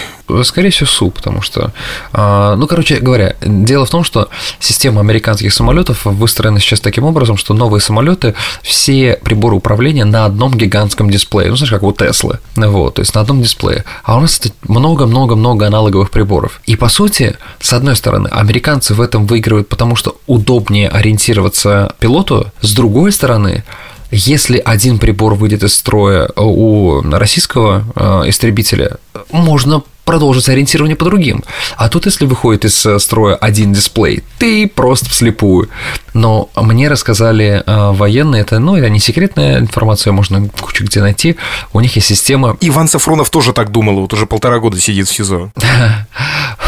Скорее 0.43 0.71
всего, 0.71 0.87
СУ, 0.87 1.11
потому 1.11 1.41
что, 1.41 1.71
а, 2.13 2.55
ну, 2.55 2.65
короче 2.65 2.97
говоря, 2.97 3.35
дело 3.41 3.85
в 3.85 3.91
том, 3.91 4.03
что 4.03 4.29
система 4.59 5.01
американских 5.01 5.53
самолетов 5.53 6.05
выстроена 6.05 6.59
сейчас 6.59 6.79
таким 6.79 7.03
образом, 7.03 7.37
что 7.37 7.53
новые 7.53 7.81
самолеты, 7.81 8.33
все 8.63 9.19
приборы 9.21 9.57
управления 9.57 10.05
на 10.05 10.25
одном 10.25 10.55
гигантском 10.55 11.11
дисплее, 11.11 11.49
ну, 11.51 11.57
знаешь, 11.57 11.69
как 11.69 11.83
у 11.83 11.91
Теслы, 11.91 12.39
вот, 12.55 12.95
то 12.95 13.01
есть 13.01 13.13
на 13.13 13.21
одном 13.21 13.43
дисплее. 13.43 13.85
А 14.03 14.17
у 14.17 14.21
нас 14.21 14.41
много-много-много 14.63 15.67
аналоговых 15.67 16.09
приборов. 16.09 16.59
И, 16.65 16.75
по 16.75 16.89
сути, 16.89 17.37
с 17.59 17.71
одной 17.73 17.95
стороны, 17.95 18.29
американцы 18.29 18.95
в 18.95 19.01
этом 19.01 19.27
выигрывают, 19.27 19.69
потому 19.69 19.95
что 19.95 20.15
удобнее 20.25 20.89
ориентироваться 20.89 21.93
пилоту, 21.99 22.47
с 22.61 22.73
другой 22.73 23.11
стороны, 23.11 23.63
если 24.11 24.57
один 24.63 24.99
прибор 24.99 25.35
выйдет 25.35 25.63
из 25.63 25.73
строя 25.73 26.29
у 26.35 27.01
российского 27.01 27.85
э, 27.95 28.29
истребителя, 28.29 28.97
можно 29.31 29.83
продолжить 30.03 30.49
ориентирование 30.49 30.97
по 30.97 31.05
другим. 31.05 31.43
А 31.77 31.87
тут, 31.87 32.05
если 32.05 32.25
выходит 32.25 32.65
из 32.65 32.85
э, 32.85 32.99
строя 32.99 33.35
один 33.35 33.71
дисплей, 33.71 34.23
ты 34.39 34.67
просто 34.67 35.09
вслепую. 35.09 35.69
Но 36.13 36.49
мне 36.57 36.89
рассказали 36.89 37.63
э, 37.65 37.91
военные, 37.91 38.41
это, 38.41 38.59
ну, 38.59 38.75
это 38.75 38.89
не 38.89 38.99
секретная 38.99 39.59
информация, 39.59 40.11
можно 40.11 40.49
кучу 40.49 40.83
где 40.83 40.99
найти. 40.99 41.37
У 41.71 41.79
них 41.79 41.95
есть 41.95 42.07
система... 42.07 42.57
Иван 42.59 42.89
Сафронов 42.89 43.29
тоже 43.29 43.53
так 43.53 43.71
думал, 43.71 44.01
вот 44.01 44.11
уже 44.13 44.25
полтора 44.25 44.59
года 44.59 44.79
сидит 44.79 45.07
в 45.07 45.13
СИЗО. 45.13 45.51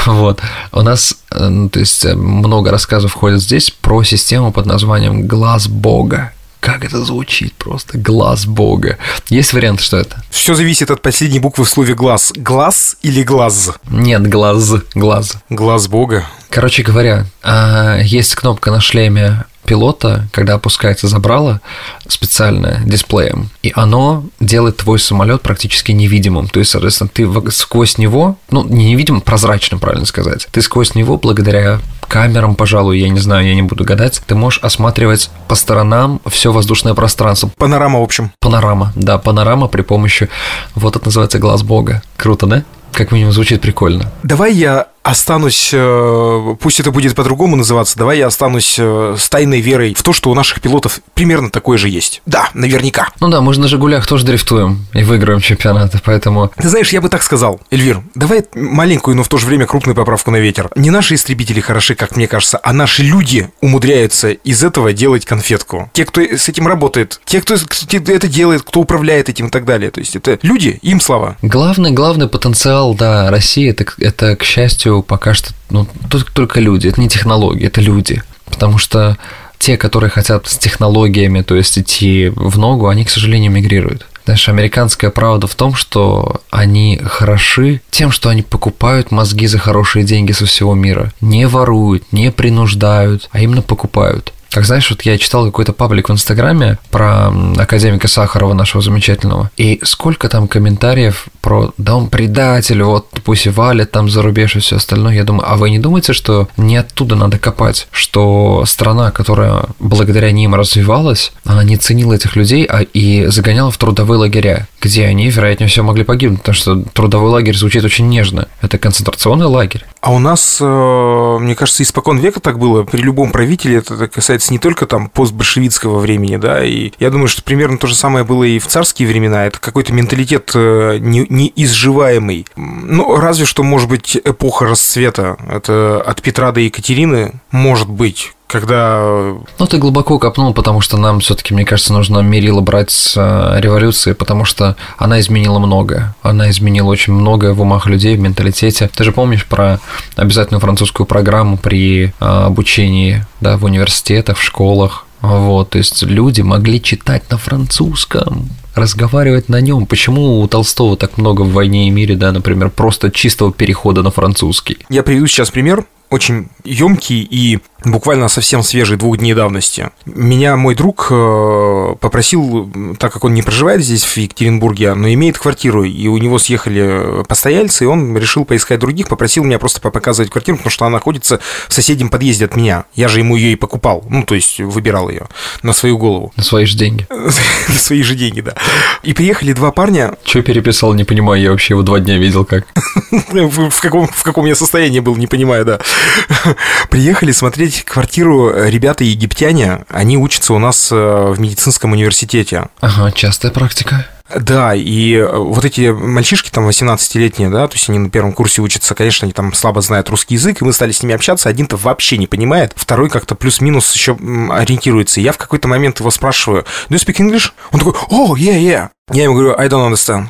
Вот. 0.06 0.42
У 0.74 0.82
нас, 0.82 1.16
ну, 1.32 1.70
то 1.70 1.80
есть, 1.80 2.04
много 2.06 2.72
рассказов 2.72 3.14
ходят 3.14 3.42
здесь 3.42 3.72
про 3.72 4.04
систему 4.04 4.52
под 4.52 4.66
названием 4.66 5.28
«Глаз 5.28 5.70
Бога». 5.70 6.34
Как 6.64 6.86
это 6.86 7.04
звучит 7.04 7.54
просто? 7.56 7.98
Глаз 7.98 8.46
Бога. 8.46 8.98
Есть 9.28 9.52
вариант, 9.52 9.82
что 9.82 9.98
это? 9.98 10.24
Все 10.30 10.56
зависит 10.56 10.90
от 10.92 11.02
последней 11.02 11.40
буквы 11.40 11.66
в 11.66 11.70
слове 11.70 11.94
глаз. 11.94 12.32
Глаз 12.38 12.96
или 13.02 13.22
глаз? 13.22 13.74
Нет, 13.90 14.26
глаз. 14.30 14.76
Глаз. 14.96 15.34
Глаз 15.50 15.90
Бога. 15.90 16.26
Короче 16.50 16.82
говоря, 16.82 17.26
а, 17.42 17.98
есть 18.00 18.36
кнопка 18.36 18.72
на 18.72 18.80
шлеме 18.80 19.44
пилота, 19.66 20.28
когда 20.32 20.56
опускается 20.56 21.08
забрало 21.08 21.62
специальное 22.08 22.82
дисплеем, 22.86 23.50
и 23.62 23.72
оно 23.76 24.26
делает 24.40 24.78
твой 24.78 25.00
самолет 25.00 25.42
практически 25.42 25.92
невидимым. 25.92 26.48
То 26.48 26.60
есть, 26.60 26.72
соответственно, 26.72 27.10
ты 27.14 27.52
сквозь 27.52 27.98
него, 27.98 28.38
ну, 28.50 28.64
не 28.64 28.92
невидимым, 28.92 29.22
прозрачным, 29.22 29.80
правильно 29.80 30.06
сказать, 30.06 30.48
ты 30.52 30.62
сквозь 30.62 30.96
него 30.96 31.18
благодаря 31.18 31.80
камерам, 32.08 32.56
пожалуй, 32.56 33.00
я 33.00 33.10
не 33.10 33.20
знаю, 33.20 33.48
я 33.48 33.56
не 33.56 33.64
буду 33.64 33.84
гадать, 33.84 34.22
ты 34.26 34.36
можешь 34.36 34.60
осматривать 34.62 35.30
по 35.48 35.56
сторонам 35.56 36.22
все 36.28 36.52
воздушное 36.52 36.94
пространство. 36.94 37.50
Панорама, 37.58 38.00
в 38.00 38.04
общем. 38.04 38.32
Панорама, 38.40 38.94
да, 38.96 39.18
панорама 39.18 39.68
при 39.68 39.82
помощи, 39.82 40.30
вот 40.76 40.96
это 40.96 41.06
называется 41.06 41.40
глаз 41.40 41.64
бога. 41.64 42.04
Круто, 42.18 42.46
да? 42.46 42.64
Как 42.92 43.12
минимум 43.12 43.34
звучит 43.34 43.62
прикольно. 43.62 44.12
Давай 44.22 44.54
я 44.54 44.88
останусь, 45.04 45.72
э, 45.74 46.56
пусть 46.60 46.80
это 46.80 46.92
будет 46.92 47.14
по-другому 47.16 47.56
называться, 47.56 47.98
давай 47.98 48.20
я 48.20 48.28
останусь 48.28 48.78
э, 48.80 49.16
с 49.18 49.30
тайной 49.30 49.60
верой 49.60 49.94
в 49.94 50.02
то, 50.02 50.14
что 50.14 50.32
у 50.32 50.34
наших 50.34 50.62
пилотов 50.62 51.02
примерно 51.14 51.52
такое 51.52 51.78
же 51.78 51.90
есть. 51.90 52.22
Да, 52.26 52.50
наверняка. 52.54 53.10
Ну 53.20 53.28
да, 53.28 53.42
мы 53.42 53.54
же 53.54 53.60
на 53.60 53.68
«Жигулях» 53.68 54.08
тоже 54.08 54.26
дрифтуем 54.26 54.86
и 54.94 55.04
выиграем 55.04 55.42
чемпионаты, 55.42 56.00
поэтому... 56.04 56.52
Ты 56.56 56.70
знаешь, 56.70 56.90
я 56.90 57.02
бы 57.02 57.10
так 57.10 57.22
сказал, 57.22 57.60
Эльвир, 57.70 58.02
давай 58.16 58.46
маленькую, 58.56 59.18
но 59.18 59.24
в 59.24 59.28
то 59.28 59.38
же 59.38 59.46
время 59.46 59.66
крупную 59.66 59.96
поправку 59.96 60.32
на 60.32 60.38
ветер. 60.38 60.70
Не 60.76 60.90
наши 60.90 61.16
истребители 61.16 61.60
хороши, 61.60 61.96
как 61.96 62.16
мне 62.16 62.28
кажется, 62.28 62.60
а 62.64 62.72
наши 62.72 63.04
люди 63.04 63.50
умудряются 63.62 64.32
из 64.32 64.64
этого 64.64 64.94
делать 64.94 65.26
конфетку. 65.26 65.90
Те, 65.94 66.06
кто 66.06 66.22
с 66.22 66.48
этим 66.48 66.68
работает, 66.68 67.20
те, 67.26 67.42
кто 67.42 67.56
это 67.56 68.28
делает, 68.28 68.64
кто 68.64 68.80
управляет 68.80 69.28
этим 69.28 69.48
и 69.48 69.50
так 69.50 69.66
далее. 69.66 69.92
То 69.92 70.00
есть 70.00 70.16
это 70.16 70.40
люди, 70.42 70.80
им 70.82 71.02
слова. 71.02 71.38
Главный, 71.42 71.92
главный 71.92 72.30
потенциал, 72.30 72.94
да, 72.94 73.30
России, 73.30 73.70
это, 73.70 73.86
это 73.98 74.36
к 74.36 74.44
счастью, 74.44 74.93
пока 75.02 75.34
что 75.34 75.54
ну, 75.70 75.88
только 76.34 76.60
люди, 76.60 76.88
это 76.88 77.02
не 77.02 77.10
технологии, 77.10 77.68
это 77.68 77.82
люди. 77.82 78.22
Потому 78.46 78.78
что 78.78 79.18
те, 79.58 79.78
которые 79.78 80.10
хотят 80.10 80.48
с 80.48 80.58
технологиями, 80.58 81.42
то 81.42 81.56
есть 81.56 81.80
идти 81.80 82.32
в 82.36 82.58
ногу, 82.60 82.88
они, 82.88 83.06
к 83.06 83.10
сожалению, 83.10 83.52
мигрируют. 83.52 84.06
Знаешь, 84.26 84.48
американская 84.48 85.10
правда 85.10 85.48
в 85.48 85.56
том, 85.56 85.76
что 85.76 86.42
они 86.50 87.00
хороши 87.04 87.82
тем, 87.90 88.12
что 88.12 88.30
они 88.30 88.42
покупают 88.42 89.12
мозги 89.12 89.48
за 89.48 89.60
хорошие 89.60 90.06
деньги 90.06 90.32
со 90.32 90.46
всего 90.46 90.76
мира. 90.76 91.12
Не 91.20 91.46
воруют, 91.48 92.04
не 92.12 92.32
принуждают, 92.32 93.30
а 93.32 93.40
именно 93.40 93.62
покупают. 93.62 94.34
Как 94.54 94.66
знаешь, 94.66 94.88
вот 94.92 95.02
я 95.02 95.18
читал 95.18 95.46
какой-то 95.46 95.74
паблик 95.74 96.10
в 96.10 96.12
Инстаграме 96.12 96.78
про 96.92 97.34
академика 97.58 98.08
Сахарова, 98.08 98.54
нашего 98.54 98.84
замечательного, 98.84 99.50
и 99.58 99.80
сколько 99.84 100.30
там 100.30 100.48
комментариев 100.48 101.26
про 101.42 101.74
«да 101.80 101.96
он 101.96 102.08
предатель, 102.08 102.84
вот 102.84 103.08
пусть 103.24 103.48
и 103.48 103.50
валит 103.50 103.90
там 103.90 104.10
за 104.10 104.22
рубеж 104.22 104.56
и 104.56 104.60
все 104.60 104.76
остальное». 104.76 105.16
Я 105.16 105.24
думаю, 105.24 105.52
а 105.52 105.56
вы 105.56 105.72
не 105.72 105.80
думаете, 105.80 106.14
что 106.14 106.50
не 106.56 106.78
оттуда 106.78 107.16
надо 107.16 107.40
копать, 107.40 107.88
что 107.90 108.64
страна, 108.68 109.10
которая 109.10 109.66
благодаря 109.80 110.32
ним 110.32 110.54
развивалась, 110.54 111.32
она 111.46 111.64
не 111.64 111.78
ценила 111.78 112.14
этих 112.14 112.36
людей, 112.36 112.64
а 112.66 112.82
и 112.82 113.26
загоняла 113.26 113.72
в 113.72 113.78
трудовые 113.80 114.20
лагеря, 114.20 114.68
где 114.80 115.06
они, 115.06 115.32
вероятнее 115.32 115.68
всего, 115.68 115.88
могли 115.88 116.04
погибнуть, 116.04 116.42
потому 116.42 116.56
что 116.56 116.84
трудовой 116.94 117.32
лагерь 117.32 117.58
звучит 117.58 117.84
очень 117.84 118.08
нежно. 118.08 118.48
Это 118.62 118.78
концентрационный 118.78 119.48
лагерь. 119.48 119.84
А 120.04 120.12
у 120.12 120.20
нас, 120.20 120.58
э, 120.60 121.38
мне 121.40 121.56
кажется, 121.56 121.82
испокон 121.82 122.18
века 122.18 122.42
так 122.42 122.60
было. 122.60 122.84
При 122.84 123.02
любом 123.02 123.32
правителе 123.32 123.78
это 123.78 124.10
касается 124.10 124.52
не 124.52 124.60
только 124.60 124.86
там 124.86 125.08
постбольшевистского 125.08 126.00
времени, 126.00 126.36
да, 126.36 126.62
и 126.62 126.92
я 127.00 127.10
думаю, 127.10 127.30
что 127.30 127.42
примерно 127.42 127.78
то 127.78 127.88
же 127.88 127.96
самое 127.96 128.26
было 128.26 128.44
и 128.44 128.60
в 128.60 128.68
царские 128.68 129.08
времена. 129.08 129.46
Это 129.46 129.62
какой-то 129.62 129.94
менталитет 129.94 130.52
э, 130.56 130.98
не, 131.00 131.26
неизживаемый. 131.30 132.46
Ну, 132.58 133.16
разве 133.16 133.46
что, 133.46 133.64
может 133.64 133.88
быть, 133.88 134.18
эпоха 134.18 134.66
расцвета. 134.66 135.38
Это 135.50 136.02
от 136.02 136.22
Петра 136.22 136.52
до 136.52 136.60
Екатерины, 136.60 137.36
может 137.52 137.88
быть, 137.88 138.34
когда... 138.48 139.34
Ну, 139.60 139.66
ты 139.68 139.78
глубоко 139.78 140.20
копнул, 140.20 140.54
потому 140.54 140.82
что 140.82 140.98
нам 140.98 141.20
все 141.20 141.36
таки 141.36 141.54
мне 141.54 141.66
кажется, 141.66 141.94
нужно 141.94 142.20
мерило 142.20 142.62
брать 142.62 142.92
с 142.92 143.16
э, 143.18 143.60
революции, 143.60 144.14
потому 144.14 144.46
что 144.46 144.76
она 144.98 145.20
изменила 145.20 145.60
многое. 145.60 146.16
Она 146.22 146.50
изменила 146.50 146.90
очень 146.90 147.14
многое 147.14 147.54
в 147.54 147.62
умах 147.62 147.88
людей, 147.88 148.16
в 148.16 148.20
менталитете. 148.20 148.90
Ты 148.94 149.04
же 149.04 149.12
помнишь 149.12 149.46
про 149.46 149.80
обязательную 150.16 150.62
французскую 150.62 151.08
программу 151.08 151.58
при 151.58 152.06
э, 152.06 152.12
обучении 152.20 153.26
да, 153.42 153.58
в 153.58 153.64
университетах, 153.66 154.38
в 154.38 154.44
школах, 154.44 155.06
вот, 155.24 155.70
то 155.70 155.78
есть 155.78 156.04
люди 156.04 156.42
могли 156.42 156.82
читать 156.82 157.32
на 157.32 157.38
французском, 157.38 158.50
разговаривать 158.76 159.48
на 159.48 159.62
нем. 159.62 159.86
Почему 159.86 160.42
у 160.42 160.48
Толстого 160.50 160.98
так 160.98 161.18
много 161.18 161.44
в 161.44 161.54
«Войне 161.54 161.88
и 161.88 161.92
мире», 161.92 162.18
да, 162.18 162.34
например, 162.34 162.70
просто 162.70 163.10
чистого 163.10 163.54
перехода 163.54 164.04
на 164.04 164.12
французский? 164.12 164.80
Я 164.90 165.02
приведу 165.02 165.28
сейчас 165.28 165.50
пример. 165.50 165.86
Очень 166.14 166.48
емкий 166.64 167.24
и 167.24 167.60
буквально 167.84 168.30
совсем 168.30 168.64
свежий 168.64 168.98
двух 168.98 169.18
дней 169.18 169.34
давности. 169.34 169.90
Меня 170.06 170.56
мой 170.56 170.76
друг 170.76 171.08
э, 171.10 171.96
попросил, 172.00 172.72
так 172.98 173.12
как 173.12 173.24
он 173.24 173.34
не 173.34 173.42
проживает 173.42 173.84
здесь, 173.84 174.04
в 174.04 174.16
Екатеринбурге, 174.16 174.94
но 174.94 175.12
имеет 175.12 175.38
квартиру, 175.38 175.84
и 175.84 176.08
у 176.08 176.18
него 176.18 176.40
съехали 176.40 177.24
постояльцы, 177.28 177.84
и 177.84 177.88
он 177.88 178.16
решил 178.16 178.46
поискать 178.46 178.80
других, 178.80 179.08
попросил 179.10 179.44
меня 179.44 179.60
просто 179.60 179.82
показывать 179.82 180.32
квартиру, 180.32 180.58
потому 180.58 180.72
что 180.72 180.86
она 180.86 180.98
находится 180.98 181.40
в 181.68 181.74
соседнем 181.74 182.10
подъезде 182.10 182.46
от 182.46 182.56
меня. 182.56 182.86
Я 182.96 183.08
же 183.08 183.20
ему 183.20 183.36
ее 183.36 183.54
и 183.54 183.56
покупал, 183.56 184.04
ну, 184.08 184.24
то 184.24 184.36
есть 184.36 184.60
выбирал 184.60 185.10
ее 185.10 185.28
на 185.64 185.74
свою 185.74 185.98
голову. 185.98 186.32
На 186.38 186.44
свои 186.44 186.66
же 186.66 186.78
деньги. 186.78 187.08
На 187.68 187.80
свои 187.80 188.04
же 188.04 188.16
деньги, 188.16 188.42
да. 188.42 188.54
И 189.02 189.14
приехали 189.14 189.54
два 189.54 189.72
парня. 189.72 190.16
Че 190.24 190.42
переписал, 190.42 190.94
не 190.94 191.04
понимаю, 191.04 191.42
я 191.42 191.52
вообще 191.52 191.74
его 191.74 191.82
два 191.82 192.00
дня 192.00 192.18
видел 192.18 192.46
как. 192.46 192.66
В 193.32 193.82
каком, 193.82 194.08
в 194.08 194.24
каком 194.24 194.46
я 194.46 194.56
состоянии 194.56 195.00
был, 195.00 195.16
не 195.16 195.28
понимаю, 195.28 195.66
да. 195.66 195.80
Приехали 196.90 197.32
смотреть 197.32 197.84
квартиру 197.84 198.52
ребята 198.68 199.04
египтяне, 199.04 199.86
они 199.90 200.18
учатся 200.18 200.54
у 200.54 200.60
нас 200.60 200.92
э, 200.92 200.96
в 200.96 201.40
медицинском 201.40 201.94
университете. 201.94 202.70
Ага, 202.82 203.12
частая 203.12 203.52
практика. 203.52 204.06
Да, 204.36 204.74
и 204.74 205.16
э, 205.16 205.38
вот 205.38 205.66
эти 205.66 205.92
мальчишки 205.92 206.50
там 206.50 206.68
18-летние, 206.68 207.50
да, 207.50 207.68
то 207.68 207.76
есть 207.76 207.90
они 207.90 208.00
на 208.00 208.10
первом 208.10 208.34
курсе 208.34 208.62
учатся, 208.62 208.96
конечно, 208.96 209.26
они 209.26 209.34
там 209.34 209.54
слабо 209.54 209.82
знают 209.82 210.10
русский 210.10 210.36
язык, 210.36 210.62
и 210.62 210.66
мы 210.66 210.74
стали 210.74 210.92
с 210.92 211.04
ними 211.04 211.14
общаться, 211.14 211.50
один-то 211.50 211.78
вообще 211.78 212.18
не 212.18 212.28
понимает, 212.28 212.74
второй 212.76 213.10
как-то 213.10 213.36
плюс-минус 213.36 213.94
еще 213.94 214.18
ориентируется. 214.52 215.20
И 215.20 215.24
я 215.24 215.34
в 215.34 215.38
какой-то 215.38 215.68
момент 215.68 216.00
его 216.00 216.10
спрашиваю, 216.10 216.66
do 216.90 216.96
you 216.96 217.06
speak 217.06 217.18
English? 217.18 217.52
Он 217.72 217.80
такой, 217.80 217.94
oh, 218.10 218.34
yeah, 218.34 218.60
yeah. 218.60 218.90
Я 219.12 219.24
ему 219.24 219.34
говорю, 219.34 219.54
I 219.58 219.68
don't 219.68 219.92
understand. 219.92 220.28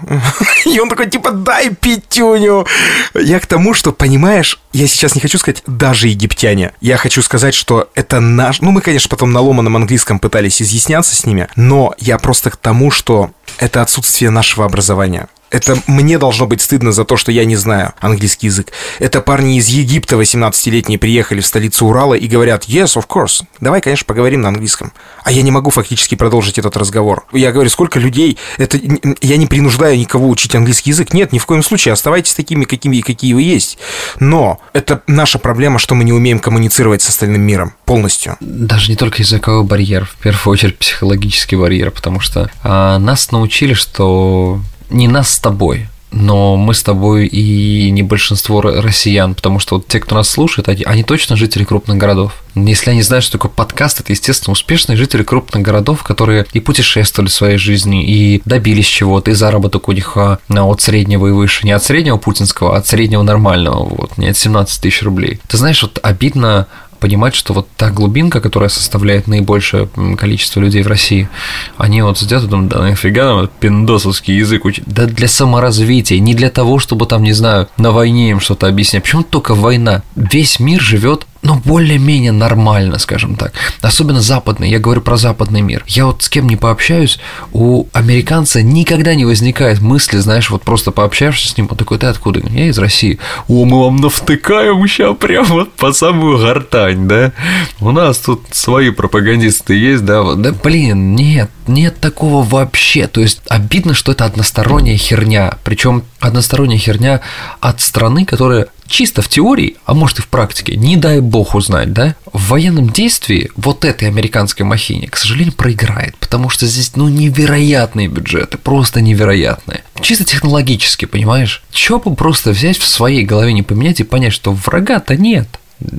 И 0.65 0.79
он 0.79 0.89
такой, 0.89 1.07
типа, 1.07 1.29
дай 1.29 1.69
пятюню. 1.69 2.65
Я 3.13 3.39
к 3.39 3.45
тому, 3.45 3.75
что, 3.75 3.91
понимаешь, 3.91 4.59
я 4.71 4.87
сейчас 4.87 5.13
не 5.13 5.21
хочу 5.21 5.37
сказать 5.37 5.61
даже 5.67 6.07
египтяне. 6.07 6.71
Я 6.81 6.97
хочу 6.97 7.21
сказать, 7.21 7.53
что 7.53 7.89
это 7.93 8.19
наш... 8.19 8.61
Ну, 8.61 8.71
мы, 8.71 8.81
конечно, 8.81 9.09
потом 9.09 9.31
на 9.31 9.41
ломаном 9.41 9.75
английском 9.75 10.17
пытались 10.17 10.59
изъясняться 10.59 11.15
с 11.15 11.23
ними, 11.27 11.49
но 11.55 11.93
я 11.99 12.17
просто 12.17 12.49
к 12.49 12.57
тому, 12.57 12.89
что 12.89 13.29
это 13.59 13.83
отсутствие 13.83 14.31
нашего 14.31 14.65
образования. 14.65 15.27
Это 15.53 15.77
мне 15.85 16.17
должно 16.17 16.47
быть 16.47 16.61
стыдно 16.61 16.91
за 16.91 17.05
то, 17.05 17.15
что 17.15 17.31
я 17.31 17.45
не 17.45 17.55
знаю 17.55 17.93
английский 17.99 18.47
язык. 18.47 18.71
Это 18.97 19.21
парни 19.21 19.57
из 19.57 19.67
Египта 19.67 20.15
18-летние 20.15 20.97
приехали 20.97 21.41
в 21.41 21.45
столицу 21.45 21.85
Урала 21.85 22.15
и 22.15 22.27
говорят, 22.27 22.65
yes, 22.65 22.97
of 22.97 23.05
course, 23.07 23.43
давай, 23.61 23.79
конечно, 23.79 24.05
поговорим 24.05 24.41
на 24.41 24.47
английском. 24.47 24.91
А 25.23 25.31
я 25.31 25.43
не 25.43 25.51
могу 25.51 25.69
фактически 25.69 26.15
продолжить 26.15 26.57
этот 26.57 26.75
разговор. 26.75 27.25
Я 27.31 27.51
говорю, 27.51 27.69
сколько 27.69 27.99
людей, 27.99 28.39
это 28.57 28.79
я 29.21 29.37
не 29.37 29.45
принуждаю 29.45 29.95
никого 29.95 30.27
учить 30.27 30.55
английский 30.55 30.89
язык. 30.89 31.13
Нет, 31.13 31.31
ни 31.31 31.37
в 31.37 31.45
коем 31.45 31.61
случае, 31.61 31.93
оставайтесь 31.93 32.33
такими, 32.33 32.65
какими 32.65 33.01
какие 33.01 33.33
вы 33.33 33.43
есть. 33.43 33.77
Но 34.19 34.59
это 34.73 35.03
наша 35.05 35.37
проблема, 35.37 35.77
что 35.77 35.93
мы 35.93 36.03
не 36.03 36.13
умеем 36.13 36.39
коммуницировать 36.39 37.03
с 37.03 37.09
остальным 37.09 37.41
миром 37.41 37.75
полностью. 37.85 38.37
Даже 38.39 38.89
не 38.89 38.97
только 38.97 39.21
языковой 39.21 39.63
барьер, 39.63 40.05
в 40.05 40.15
первую 40.15 40.51
очередь 40.51 40.79
психологический 40.79 41.57
барьер, 41.57 41.91
потому 41.91 42.19
что 42.19 42.49
а, 42.63 42.97
нас 42.97 43.31
научили, 43.31 43.75
что 43.75 44.59
не 44.93 45.07
нас 45.07 45.29
с 45.29 45.39
тобой, 45.39 45.87
но 46.13 46.55
мы 46.55 46.75
с 46.75 46.83
тобой 46.83 47.25
и 47.25 47.89
не 47.89 48.03
большинство 48.03 48.61
россиян, 48.61 49.33
потому 49.33 49.59
что 49.59 49.75
вот 49.75 49.87
те, 49.87 49.99
кто 49.99 50.15
нас 50.15 50.29
слушает, 50.29 50.69
они, 50.69 50.83
они 50.83 51.03
точно 51.03 51.35
жители 51.35 51.63
крупных 51.63 51.97
городов. 51.97 52.43
Если 52.55 52.91
они 52.91 53.01
знают, 53.01 53.25
что 53.25 53.39
такое 53.39 53.51
подкаст, 53.51 53.99
это, 53.99 54.13
естественно, 54.13 54.51
успешные 54.51 54.95
жители 54.95 55.23
крупных 55.23 55.63
городов, 55.63 56.03
которые 56.03 56.45
и 56.53 56.59
путешествовали 56.59 57.29
в 57.29 57.33
своей 57.33 57.57
жизни, 57.57 58.05
и 58.05 58.41
добились 58.45 58.85
чего-то, 58.85 59.31
и 59.31 59.33
заработок 59.33 59.87
у 59.87 59.91
них 59.91 60.15
а, 60.15 60.37
от 60.49 60.81
среднего 60.81 61.27
и 61.27 61.31
выше. 61.31 61.65
Не 61.65 61.71
от 61.71 61.83
среднего 61.83 62.17
путинского, 62.17 62.75
а 62.75 62.77
от 62.77 62.87
среднего 62.87 63.23
нормального, 63.23 63.83
вот, 63.83 64.17
не 64.17 64.27
от 64.27 64.37
17 64.37 64.81
тысяч 64.81 65.01
рублей. 65.01 65.39
Ты 65.47 65.57
знаешь, 65.57 65.81
вот 65.81 65.99
обидно 66.03 66.67
понимать, 67.03 67.35
что 67.35 67.51
вот 67.51 67.67
та 67.75 67.91
глубинка, 67.91 68.39
которая 68.39 68.69
составляет 68.69 69.27
наибольшее 69.27 69.89
количество 70.17 70.61
людей 70.61 70.83
в 70.83 70.87
России, 70.87 71.27
они 71.75 72.01
вот 72.01 72.17
сидят 72.17 72.45
и 72.45 72.47
думают, 72.47 72.71
да 72.71 72.79
нафига 72.79 73.25
нам 73.25 73.49
пиндосовский 73.59 74.37
язык 74.37 74.63
учить? 74.63 74.85
Да 74.87 75.05
для 75.05 75.27
саморазвития, 75.27 76.19
не 76.19 76.33
для 76.33 76.49
того, 76.49 76.79
чтобы 76.79 77.05
там, 77.05 77.21
не 77.21 77.33
знаю, 77.33 77.67
на 77.75 77.91
войне 77.91 78.29
им 78.29 78.39
что-то 78.39 78.69
объяснять. 78.69 79.03
Почему 79.03 79.23
только 79.23 79.53
война? 79.53 80.01
Весь 80.15 80.61
мир 80.61 80.79
живет 80.79 81.27
ну, 81.43 81.55
более-менее 81.63 82.31
нормально, 82.31 82.97
скажем 82.97 83.35
так. 83.35 83.53
Особенно 83.81 84.21
западный, 84.21 84.69
я 84.69 84.79
говорю 84.79 85.01
про 85.01 85.17
западный 85.17 85.61
мир. 85.61 85.83
Я 85.87 86.05
вот 86.05 86.23
с 86.23 86.29
кем 86.29 86.47
не 86.47 86.55
пообщаюсь, 86.55 87.19
у 87.51 87.85
американца 87.91 88.63
никогда 88.63 89.13
не 89.13 89.25
возникает 89.25 89.81
мысли, 89.81 90.17
знаешь, 90.17 90.49
вот 90.49 90.63
просто 90.63 90.91
пообщаешься 90.91 91.49
с 91.49 91.57
ним, 91.57 91.67
он 91.69 91.77
такой, 91.77 91.99
ты 91.99 92.07
откуда? 92.07 92.41
Я 92.49 92.67
из 92.67 92.77
России. 92.77 93.19
О, 93.47 93.65
мы 93.65 93.83
вам 93.83 93.97
навтыкаем 93.97 94.87
сейчас 94.87 95.15
прямо 95.17 95.49
вот 95.49 95.73
по 95.73 95.91
самую 95.91 96.39
гортань, 96.39 97.07
да? 97.07 97.33
У 97.79 97.91
нас 97.91 98.17
тут 98.19 98.41
свои 98.51 98.89
пропагандисты 98.91 99.73
есть, 99.75 100.05
да? 100.05 100.35
Да, 100.35 100.53
блин, 100.53 101.15
нет, 101.15 101.49
нет 101.67 101.99
такого 101.99 102.43
вообще. 102.43 103.07
То 103.07 103.21
есть 103.21 103.41
обидно, 103.49 103.93
что 103.93 104.13
это 104.13 104.25
односторонняя 104.25 104.97
херня. 104.97 105.57
Причем 105.63 106.03
односторонняя 106.25 106.79
херня 106.79 107.21
от 107.59 107.81
страны, 107.81 108.25
которая 108.25 108.67
чисто 108.87 109.21
в 109.21 109.29
теории, 109.29 109.77
а 109.85 109.93
может 109.93 110.19
и 110.19 110.21
в 110.21 110.27
практике, 110.27 110.75
не 110.75 110.97
дай 110.97 111.19
бог 111.19 111.55
узнать, 111.55 111.93
да, 111.93 112.15
в 112.31 112.49
военном 112.49 112.89
действии 112.89 113.49
вот 113.55 113.85
этой 113.85 114.07
американской 114.07 114.65
махине, 114.65 115.07
к 115.07 115.17
сожалению, 115.17 115.53
проиграет, 115.53 116.15
потому 116.17 116.49
что 116.49 116.67
здесь, 116.67 116.95
ну, 116.95 117.07
невероятные 117.07 118.07
бюджеты, 118.07 118.57
просто 118.57 119.01
невероятные. 119.01 119.83
Чисто 120.01 120.25
технологически, 120.25 121.05
понимаешь? 121.05 121.63
Чё 121.71 121.99
бы 121.99 122.15
просто 122.15 122.51
взять 122.51 122.77
в 122.77 122.87
своей 122.87 123.23
голове 123.23 123.53
не 123.53 123.63
поменять 123.63 123.99
и 123.99 124.03
понять, 124.03 124.33
что 124.33 124.51
врага-то 124.53 125.15
нет. 125.15 125.47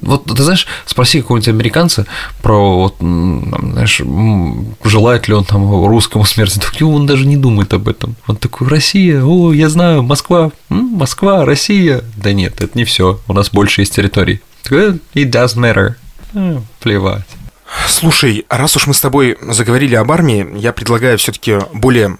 Вот 0.02 0.24
ты 0.24 0.42
знаешь, 0.42 0.66
спроси 0.86 1.20
какого-нибудь 1.20 1.48
американца 1.48 2.06
про, 2.42 2.76
вот, 2.76 2.96
знаешь, 2.98 4.00
желает 4.84 5.28
ли 5.28 5.34
он 5.34 5.44
там 5.44 5.86
русскому 5.86 6.24
смерти, 6.24 6.58
так 6.58 6.80
он 6.82 7.06
даже 7.06 7.26
не 7.26 7.36
думает 7.36 7.72
об 7.74 7.88
этом. 7.88 8.16
Он 8.26 8.36
такой, 8.36 8.68
Россия, 8.68 9.22
о, 9.22 9.52
я 9.52 9.68
знаю, 9.68 10.02
Москва, 10.02 10.50
Москва, 10.68 11.44
Россия. 11.44 12.02
Да 12.16 12.32
нет, 12.32 12.60
это 12.60 12.76
не 12.76 12.84
все, 12.84 13.20
у 13.26 13.32
нас 13.32 13.50
больше 13.50 13.82
есть 13.82 13.94
территорий. 13.94 14.40
It 14.70 15.00
does 15.14 15.56
matter. 15.56 15.94
А, 16.34 16.62
плевать. 16.80 17.26
Слушай, 17.86 18.46
раз 18.48 18.76
уж 18.76 18.86
мы 18.86 18.94
с 18.94 19.00
тобой 19.00 19.36
заговорили 19.40 19.94
об 19.94 20.10
армии, 20.10 20.46
я 20.56 20.72
предлагаю 20.72 21.18
все-таки 21.18 21.58
более 21.72 22.16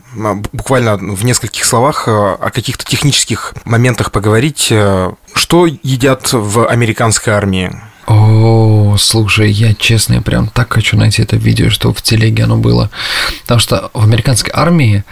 буквально 0.52 0.96
в 0.96 1.24
нескольких 1.24 1.64
словах 1.64 2.06
э, 2.06 2.10
о 2.10 2.50
каких-то 2.50 2.84
технических 2.84 3.54
моментах 3.64 4.12
поговорить. 4.12 4.68
Э, 4.70 5.12
что 5.34 5.66
едят 5.66 6.32
в 6.32 6.66
американской 6.66 7.32
армии? 7.32 7.72
О, 8.06 8.96
слушай, 8.98 9.50
я 9.50 9.74
честно, 9.74 10.14
я 10.14 10.20
прям 10.20 10.48
так 10.48 10.72
хочу 10.72 10.96
найти 10.96 11.22
это 11.22 11.36
видео, 11.36 11.70
что 11.70 11.92
в 11.94 12.02
телеге 12.02 12.44
оно 12.44 12.56
было. 12.56 12.90
Потому 13.42 13.60
что 13.60 13.90
в 13.94 14.04
американской 14.04 14.52
армии 14.54 15.04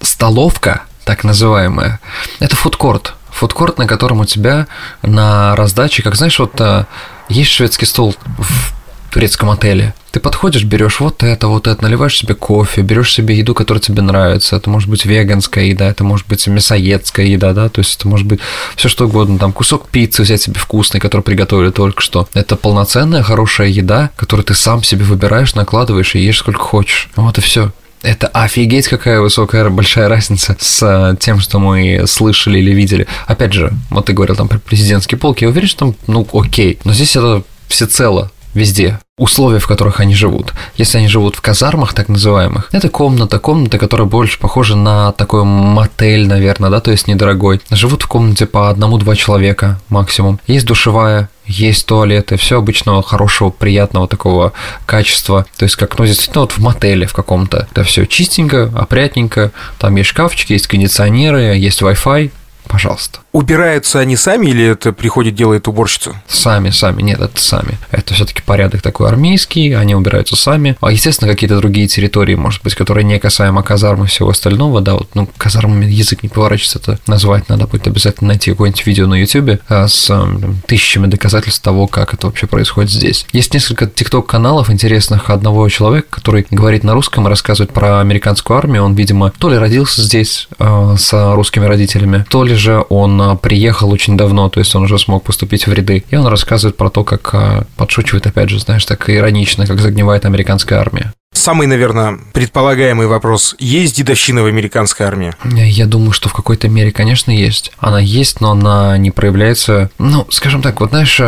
столовка, 0.00 0.82
так 1.04 1.22
называемая, 1.24 2.00
это 2.40 2.56
фудкорт. 2.56 3.14
Фудкорт, 3.30 3.78
на 3.78 3.86
котором 3.86 4.20
у 4.20 4.24
тебя 4.24 4.66
на 5.02 5.54
раздаче, 5.54 6.02
как 6.02 6.16
знаешь, 6.16 6.38
вот 6.38 6.60
э, 6.60 6.84
есть 7.28 7.50
шведский 7.50 7.86
стол 7.86 8.16
в 8.38 8.79
турецком 9.10 9.50
отеле. 9.50 9.94
Ты 10.10 10.18
подходишь, 10.18 10.64
берешь 10.64 10.98
вот 11.00 11.22
это, 11.22 11.46
вот 11.46 11.68
это, 11.68 11.82
наливаешь 11.82 12.16
себе 12.16 12.34
кофе, 12.34 12.82
берешь 12.82 13.12
себе 13.12 13.36
еду, 13.36 13.54
которая 13.54 13.80
тебе 13.80 14.02
нравится. 14.02 14.56
Это 14.56 14.68
может 14.68 14.88
быть 14.88 15.04
веганская 15.04 15.64
еда, 15.64 15.88
это 15.88 16.02
может 16.02 16.26
быть 16.26 16.46
мясоедская 16.46 17.26
еда, 17.26 17.52
да, 17.52 17.68
то 17.68 17.80
есть 17.80 17.96
это 17.96 18.08
может 18.08 18.26
быть 18.26 18.40
все 18.74 18.88
что 18.88 19.06
угодно. 19.06 19.38
Там 19.38 19.52
кусок 19.52 19.88
пиццы 19.88 20.22
взять 20.22 20.42
себе 20.42 20.58
вкусный, 20.58 21.00
который 21.00 21.22
приготовили 21.22 21.70
только 21.70 22.00
что. 22.00 22.28
Это 22.34 22.56
полноценная 22.56 23.22
хорошая 23.22 23.68
еда, 23.68 24.10
которую 24.16 24.44
ты 24.44 24.54
сам 24.54 24.82
себе 24.82 25.04
выбираешь, 25.04 25.54
накладываешь 25.54 26.14
и 26.14 26.20
ешь 26.20 26.38
сколько 26.38 26.60
хочешь. 26.60 27.08
Вот 27.14 27.38
и 27.38 27.40
все. 27.40 27.72
Это 28.02 28.28
офигеть 28.28 28.88
какая 28.88 29.20
высокая, 29.20 29.68
большая 29.68 30.08
разница 30.08 30.56
с 30.58 30.82
э, 30.82 31.16
тем, 31.20 31.38
что 31.38 31.58
мы 31.58 32.04
слышали 32.06 32.58
или 32.58 32.70
видели. 32.72 33.06
Опять 33.26 33.52
же, 33.52 33.72
вот 33.90 34.06
ты 34.06 34.14
говорил 34.14 34.36
там 34.36 34.48
про 34.48 34.58
президентский 34.58 35.16
полк, 35.16 35.42
я 35.42 35.48
уверен, 35.48 35.68
что 35.68 35.78
там, 35.80 35.96
ну, 36.06 36.26
окей. 36.32 36.78
Но 36.84 36.94
здесь 36.94 37.14
это 37.14 37.42
всецело 37.68 38.30
везде 38.54 38.98
условия, 39.20 39.58
в 39.58 39.66
которых 39.66 40.00
они 40.00 40.14
живут. 40.14 40.54
Если 40.76 40.96
они 40.96 41.06
живут 41.06 41.36
в 41.36 41.42
казармах, 41.42 41.92
так 41.92 42.08
называемых, 42.08 42.70
это 42.72 42.88
комната, 42.88 43.38
комната, 43.38 43.78
которая 43.78 44.08
больше 44.08 44.38
похожа 44.38 44.76
на 44.76 45.12
такой 45.12 45.44
мотель, 45.44 46.26
наверное, 46.26 46.70
да, 46.70 46.80
то 46.80 46.90
есть 46.90 47.06
недорогой. 47.06 47.60
Живут 47.70 48.02
в 48.02 48.08
комнате 48.08 48.46
по 48.46 48.70
одному-два 48.70 49.14
человека 49.14 49.78
максимум. 49.90 50.40
Есть 50.46 50.64
душевая, 50.64 51.28
есть 51.44 51.84
туалеты, 51.84 52.38
все 52.38 52.58
обычного 52.58 53.02
хорошего, 53.02 53.50
приятного 53.50 54.08
такого 54.08 54.52
качества. 54.86 55.44
То 55.58 55.64
есть, 55.64 55.76
как, 55.76 55.98
ну, 55.98 56.06
действительно, 56.06 56.42
вот 56.42 56.52
в 56.52 56.58
мотеле 56.58 57.06
в 57.06 57.12
каком-то. 57.12 57.68
Это 57.72 57.84
все 57.84 58.06
чистенько, 58.06 58.72
опрятненько. 58.74 59.52
Там 59.78 59.96
есть 59.96 60.08
шкафчики, 60.08 60.54
есть 60.54 60.66
кондиционеры, 60.66 61.56
есть 61.56 61.82
Wi-Fi, 61.82 62.30
пожалуйста. 62.70 63.18
Убираются 63.32 63.98
они 63.98 64.16
сами 64.16 64.46
или 64.46 64.64
это 64.64 64.92
приходит, 64.92 65.34
делает 65.34 65.68
уборщица? 65.68 66.14
Сами, 66.28 66.70
сами, 66.70 67.02
нет, 67.02 67.20
это 67.20 67.40
сами. 67.40 67.78
Это 67.90 68.14
все-таки 68.14 68.42
порядок 68.42 68.82
такой 68.82 69.08
армейский, 69.08 69.72
они 69.72 69.94
убираются 69.94 70.36
сами. 70.36 70.76
А, 70.80 70.90
естественно, 70.92 71.30
какие-то 71.30 71.58
другие 71.58 71.88
территории, 71.88 72.34
может 72.34 72.62
быть, 72.62 72.74
которые 72.74 73.04
не 73.04 73.18
касаемо 73.18 73.62
казармы 73.62 74.06
и 74.06 74.08
всего 74.08 74.30
остального, 74.30 74.80
да, 74.80 74.94
вот, 74.94 75.08
ну, 75.14 75.28
казармами 75.36 75.86
язык 75.86 76.22
не 76.22 76.28
поворачивается 76.28 76.78
это 76.78 76.98
назвать, 77.06 77.48
надо 77.48 77.66
будет 77.66 77.86
обязательно 77.86 78.28
найти 78.28 78.50
какое-нибудь 78.50 78.86
видео 78.86 79.06
на 79.06 79.14
YouTube 79.14 79.60
а, 79.68 79.88
с 79.88 80.06
там, 80.06 80.60
тысячами 80.66 81.06
доказательств 81.06 81.62
того, 81.62 81.86
как 81.86 82.14
это 82.14 82.26
вообще 82.26 82.46
происходит 82.46 82.90
здесь. 82.90 83.26
Есть 83.32 83.54
несколько 83.54 83.86
тикток-каналов 83.86 84.70
интересных 84.70 85.30
одного 85.30 85.68
человека, 85.68 86.08
который 86.10 86.46
говорит 86.50 86.84
на 86.84 86.94
русском 86.94 87.26
и 87.26 87.30
рассказывает 87.30 87.72
про 87.72 88.00
американскую 88.00 88.56
армию. 88.56 88.84
Он, 88.84 88.94
видимо, 88.94 89.30
то 89.30 89.48
ли 89.48 89.56
родился 89.56 90.02
здесь 90.02 90.48
э, 90.58 90.94
с 90.98 91.34
русскими 91.34 91.64
родителями, 91.64 92.24
то 92.28 92.44
ли 92.44 92.54
же 92.60 92.84
он 92.88 93.20
а, 93.20 93.36
приехал 93.36 93.90
очень 93.90 94.16
давно, 94.16 94.48
то 94.48 94.60
есть 94.60 94.74
он 94.74 94.84
уже 94.84 94.98
смог 94.98 95.24
поступить 95.24 95.66
в 95.66 95.72
ряды. 95.72 96.04
И 96.10 96.16
он 96.16 96.26
рассказывает 96.26 96.76
про 96.76 96.90
то, 96.90 97.02
как 97.02 97.30
а, 97.34 97.64
подшучивает, 97.76 98.26
опять 98.26 98.50
же, 98.50 98.60
знаешь, 98.60 98.84
так 98.84 99.10
иронично, 99.10 99.66
как 99.66 99.80
загнивает 99.80 100.24
американская 100.24 100.78
армия. 100.78 101.12
Самый, 101.32 101.68
наверное, 101.68 102.18
предполагаемый 102.32 103.06
вопрос. 103.06 103.54
Есть 103.60 103.96
дедовщина 103.96 104.42
в 104.42 104.46
американской 104.46 105.06
армии? 105.06 105.32
Я 105.44 105.86
думаю, 105.86 106.12
что 106.12 106.28
в 106.28 106.32
какой-то 106.32 106.68
мере, 106.68 106.90
конечно, 106.90 107.30
есть. 107.30 107.72
Она 107.78 108.00
есть, 108.00 108.40
но 108.40 108.50
она 108.50 108.98
не 108.98 109.10
проявляется... 109.12 109.90
Ну, 109.98 110.26
скажем 110.30 110.60
так, 110.60 110.80
вот 110.80 110.90
знаешь, 110.90 111.20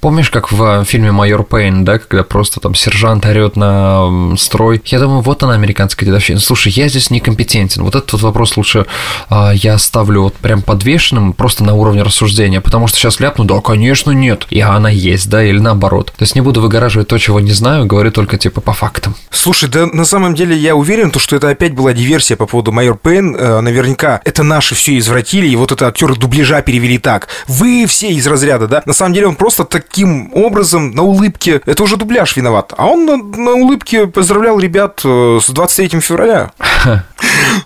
помнишь, 0.00 0.30
как 0.30 0.52
в 0.52 0.84
фильме 0.84 1.12
«Майор 1.12 1.44
Пейн», 1.44 1.84
да, 1.84 1.98
когда 1.98 2.24
просто 2.24 2.60
там 2.60 2.74
сержант 2.74 3.26
орет 3.26 3.56
на 3.56 4.36
строй? 4.36 4.80
Я 4.86 5.00
думаю, 5.00 5.20
вот 5.20 5.42
она, 5.42 5.54
американская 5.54 6.06
дедовщина. 6.06 6.40
Слушай, 6.40 6.72
я 6.72 6.88
здесь 6.88 7.10
некомпетентен. 7.10 7.82
Вот 7.82 7.94
этот 7.94 8.12
вот 8.12 8.22
вопрос 8.22 8.56
лучше 8.56 8.86
а, 9.28 9.52
я 9.52 9.78
ставлю 9.78 10.22
вот 10.22 10.34
прям 10.34 10.62
подвешенным, 10.62 11.32
просто 11.32 11.64
на 11.64 11.74
уровне 11.74 12.02
рассуждения, 12.02 12.60
потому 12.60 12.86
что 12.86 12.98
сейчас 12.98 13.20
ляпну, 13.20 13.44
да, 13.44 13.60
конечно, 13.60 14.10
нет. 14.10 14.46
И 14.50 14.60
она 14.60 14.90
есть, 14.90 15.28
да, 15.28 15.42
или 15.42 15.58
наоборот. 15.58 16.12
То 16.16 16.22
есть 16.22 16.34
не 16.34 16.40
буду 16.40 16.60
выгораживать 16.60 17.08
то, 17.08 17.18
чего 17.18 17.40
не 17.40 17.52
знаю, 17.52 17.86
говорю 17.86 18.10
только 18.10 18.38
типа 18.38 18.60
по 18.60 18.72
фактам. 18.72 19.14
Слушай, 19.30 19.68
да 19.68 19.86
на 19.86 20.04
самом 20.04 20.34
деле 20.34 20.56
я 20.56 20.74
уверен, 20.76 21.10
то, 21.10 21.18
что 21.18 21.36
это 21.36 21.48
опять 21.48 21.74
была 21.74 21.92
диверсия 21.92 22.36
по 22.36 22.46
поводу 22.46 22.72
Майор 22.72 22.96
Пейн. 22.96 23.36
Э, 23.36 23.60
наверняка 23.60 24.20
это 24.24 24.42
наши 24.42 24.74
все 24.74 24.98
извратили, 24.98 25.46
и 25.46 25.56
вот 25.56 25.72
это 25.72 25.86
актеры 25.86 26.14
дубляжа 26.16 26.62
перевели 26.62 26.98
так. 26.98 27.28
Вы 27.46 27.86
все 27.86 28.10
из 28.10 28.26
разряда, 28.26 28.68
да? 28.68 28.82
На 28.84 28.92
самом 28.92 29.14
деле 29.14 29.26
он 29.26 29.36
просто 29.36 29.64
таким 29.88 30.32
образом 30.34 30.90
на 30.92 31.02
улыбке, 31.02 31.60
это 31.66 31.82
уже 31.82 31.96
дубляж 31.96 32.36
виноват, 32.36 32.72
а 32.76 32.86
он 32.86 33.06
на, 33.06 33.16
на 33.16 33.52
улыбке 33.52 34.06
поздравлял 34.06 34.58
ребят 34.58 35.00
э, 35.04 35.40
с 35.42 35.48
23 35.50 36.00
февраля. 36.00 36.52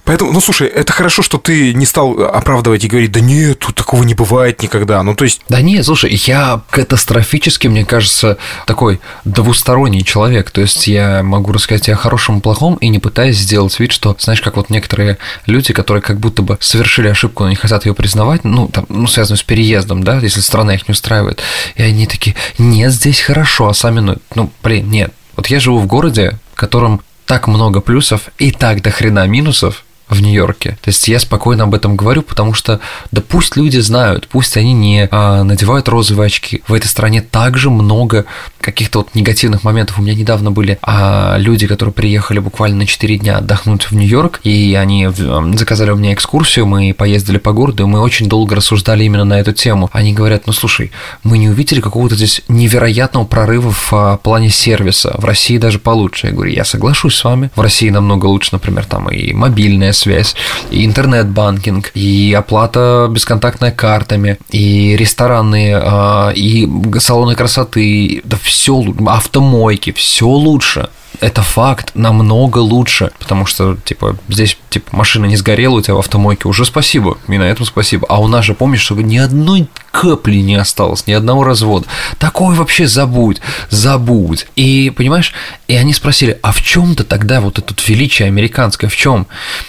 Поэтому, 0.04 0.32
ну 0.32 0.40
слушай, 0.40 0.68
это 0.68 0.92
хорошо, 0.92 1.22
что 1.22 1.38
ты 1.38 1.74
не 1.74 1.86
стал 1.86 2.22
оправдывать 2.22 2.84
и 2.84 2.88
говорить, 2.88 3.12
да 3.12 3.20
нет, 3.20 3.58
тут 3.58 3.74
такого 3.74 4.02
не 4.04 4.14
бывает 4.14 4.62
никогда. 4.62 5.02
Ну 5.02 5.14
то 5.14 5.24
есть... 5.24 5.42
Да 5.48 5.60
нет, 5.60 5.84
слушай, 5.84 6.14
я 6.26 6.62
катастрофически, 6.70 7.68
мне 7.68 7.84
кажется, 7.84 8.38
такой 8.66 9.00
двусторонний 9.24 10.02
человек. 10.02 10.50
То 10.50 10.60
есть 10.60 10.86
я 10.86 11.22
могу 11.22 11.52
рассказать 11.52 11.88
о 11.88 11.96
хорошем 11.96 12.38
и 12.38 12.40
плохом 12.40 12.76
и 12.76 12.88
не 12.88 12.98
пытаясь 12.98 13.36
сделать 13.36 13.78
вид, 13.78 13.92
что, 13.92 14.16
знаешь, 14.18 14.40
как 14.40 14.56
вот 14.56 14.70
некоторые 14.70 15.18
люди, 15.46 15.72
которые 15.72 16.02
как 16.02 16.18
будто 16.18 16.42
бы 16.42 16.56
совершили 16.60 17.08
ошибку, 17.08 17.44
но 17.44 17.50
не 17.50 17.56
хотят 17.56 17.84
ее 17.86 17.94
признавать, 17.94 18.44
ну, 18.44 18.68
там, 18.68 18.86
ну, 18.88 19.06
связанную 19.06 19.38
с 19.38 19.42
переездом, 19.42 20.02
да, 20.02 20.18
если 20.18 20.40
страна 20.40 20.74
их 20.74 20.88
не 20.88 20.92
устраивает, 20.92 21.42
и 21.76 21.82
они 21.82 22.06
такие, 22.12 22.36
нет, 22.58 22.92
здесь 22.92 23.20
хорошо, 23.20 23.68
а 23.68 23.74
сами, 23.74 24.00
ну, 24.00 24.16
ну 24.34 24.50
блин, 24.62 24.90
нет. 24.90 25.12
Вот 25.36 25.46
я 25.48 25.60
живу 25.60 25.78
в 25.78 25.86
городе, 25.86 26.38
в 26.52 26.56
котором 26.56 27.00
так 27.26 27.48
много 27.48 27.80
плюсов 27.80 28.28
и 28.38 28.50
так 28.50 28.82
до 28.82 28.90
хрена 28.90 29.26
минусов, 29.26 29.84
в 30.14 30.22
Нью-Йорке. 30.22 30.78
То 30.82 30.88
есть 30.88 31.06
я 31.08 31.18
спокойно 31.18 31.64
об 31.64 31.74
этом 31.74 31.96
говорю, 31.96 32.22
потому 32.22 32.54
что, 32.54 32.80
да 33.10 33.20
пусть 33.20 33.56
люди 33.56 33.78
знают, 33.78 34.28
пусть 34.28 34.56
они 34.56 34.72
не 34.72 35.08
а, 35.10 35.42
надевают 35.42 35.88
розовые 35.88 36.26
очки. 36.26 36.62
В 36.66 36.74
этой 36.74 36.86
стране 36.86 37.22
также 37.22 37.70
много 37.70 38.26
каких-то 38.60 39.00
вот 39.00 39.14
негативных 39.14 39.64
моментов. 39.64 39.98
У 39.98 40.02
меня 40.02 40.14
недавно 40.14 40.50
были 40.50 40.78
а, 40.82 41.36
люди, 41.38 41.66
которые 41.66 41.92
приехали 41.92 42.38
буквально 42.38 42.78
на 42.78 42.86
4 42.86 43.18
дня 43.18 43.38
отдохнуть 43.38 43.90
в 43.90 43.92
Нью-Йорк, 43.92 44.40
и 44.44 44.74
они 44.74 45.08
заказали 45.54 45.90
у 45.90 45.96
меня 45.96 46.12
экскурсию, 46.12 46.66
мы 46.66 46.94
поездили 46.94 47.38
по 47.38 47.52
городу, 47.52 47.82
и 47.82 47.86
мы 47.86 48.00
очень 48.00 48.28
долго 48.28 48.56
рассуждали 48.56 49.04
именно 49.04 49.24
на 49.24 49.40
эту 49.40 49.52
тему. 49.52 49.90
Они 49.92 50.12
говорят, 50.12 50.46
ну 50.46 50.52
слушай, 50.52 50.92
мы 51.24 51.38
не 51.38 51.48
увидели 51.48 51.80
какого-то 51.80 52.14
здесь 52.14 52.42
невероятного 52.48 53.24
прорыва 53.24 53.72
в 53.72 53.92
а, 53.92 54.16
плане 54.16 54.50
сервиса. 54.50 55.14
В 55.18 55.24
России 55.24 55.58
даже 55.58 55.78
получше. 55.78 56.28
Я 56.28 56.32
говорю, 56.32 56.52
я 56.52 56.64
соглашусь 56.64 57.14
с 57.16 57.24
вами. 57.24 57.50
В 57.54 57.60
России 57.60 57.90
намного 57.90 58.26
лучше, 58.26 58.50
например, 58.52 58.84
там 58.84 59.08
и 59.10 59.32
мобильная 59.32 59.92
связь, 60.02 60.34
и 60.70 60.84
интернет-банкинг, 60.84 61.92
и 61.94 62.34
оплата 62.36 63.08
бесконтактная 63.10 63.70
картами, 63.72 64.38
и 64.50 64.96
рестораны, 64.96 65.72
а, 65.74 66.30
и 66.34 66.68
салоны 66.98 67.34
красоты, 67.34 68.20
да 68.24 68.36
все, 68.42 68.84
автомойки, 69.06 69.92
все 69.92 70.26
лучше 70.26 70.88
это 71.22 71.40
факт, 71.40 71.92
намного 71.94 72.58
лучше, 72.58 73.12
потому 73.20 73.46
что, 73.46 73.76
типа, 73.76 74.16
здесь, 74.28 74.58
типа, 74.70 74.94
машина 74.94 75.26
не 75.26 75.36
сгорела 75.36 75.76
у 75.76 75.80
тебя 75.80 75.94
в 75.94 76.00
автомойке, 76.00 76.48
уже 76.48 76.64
спасибо, 76.64 77.16
и 77.28 77.38
на 77.38 77.44
этом 77.44 77.64
спасибо. 77.64 78.06
А 78.08 78.20
у 78.20 78.26
нас 78.26 78.44
же, 78.44 78.54
помнишь, 78.54 78.80
чтобы 78.80 79.04
ни 79.04 79.18
одной 79.18 79.68
капли 79.92 80.38
не 80.38 80.56
осталось, 80.56 81.06
ни 81.06 81.12
одного 81.12 81.44
развода. 81.44 81.86
Такое 82.18 82.56
вообще 82.56 82.88
забудь, 82.88 83.40
забудь. 83.70 84.46
И, 84.56 84.90
понимаешь, 84.90 85.32
и 85.68 85.76
они 85.76 85.92
спросили, 85.92 86.40
а 86.42 86.50
в 86.50 86.60
чем-то 86.60 87.04
тогда 87.04 87.40
вот 87.40 87.58
это 87.58 87.72
величие 87.86 88.26
американское, 88.26 88.90
в 88.90 88.96
чем? 88.96 89.28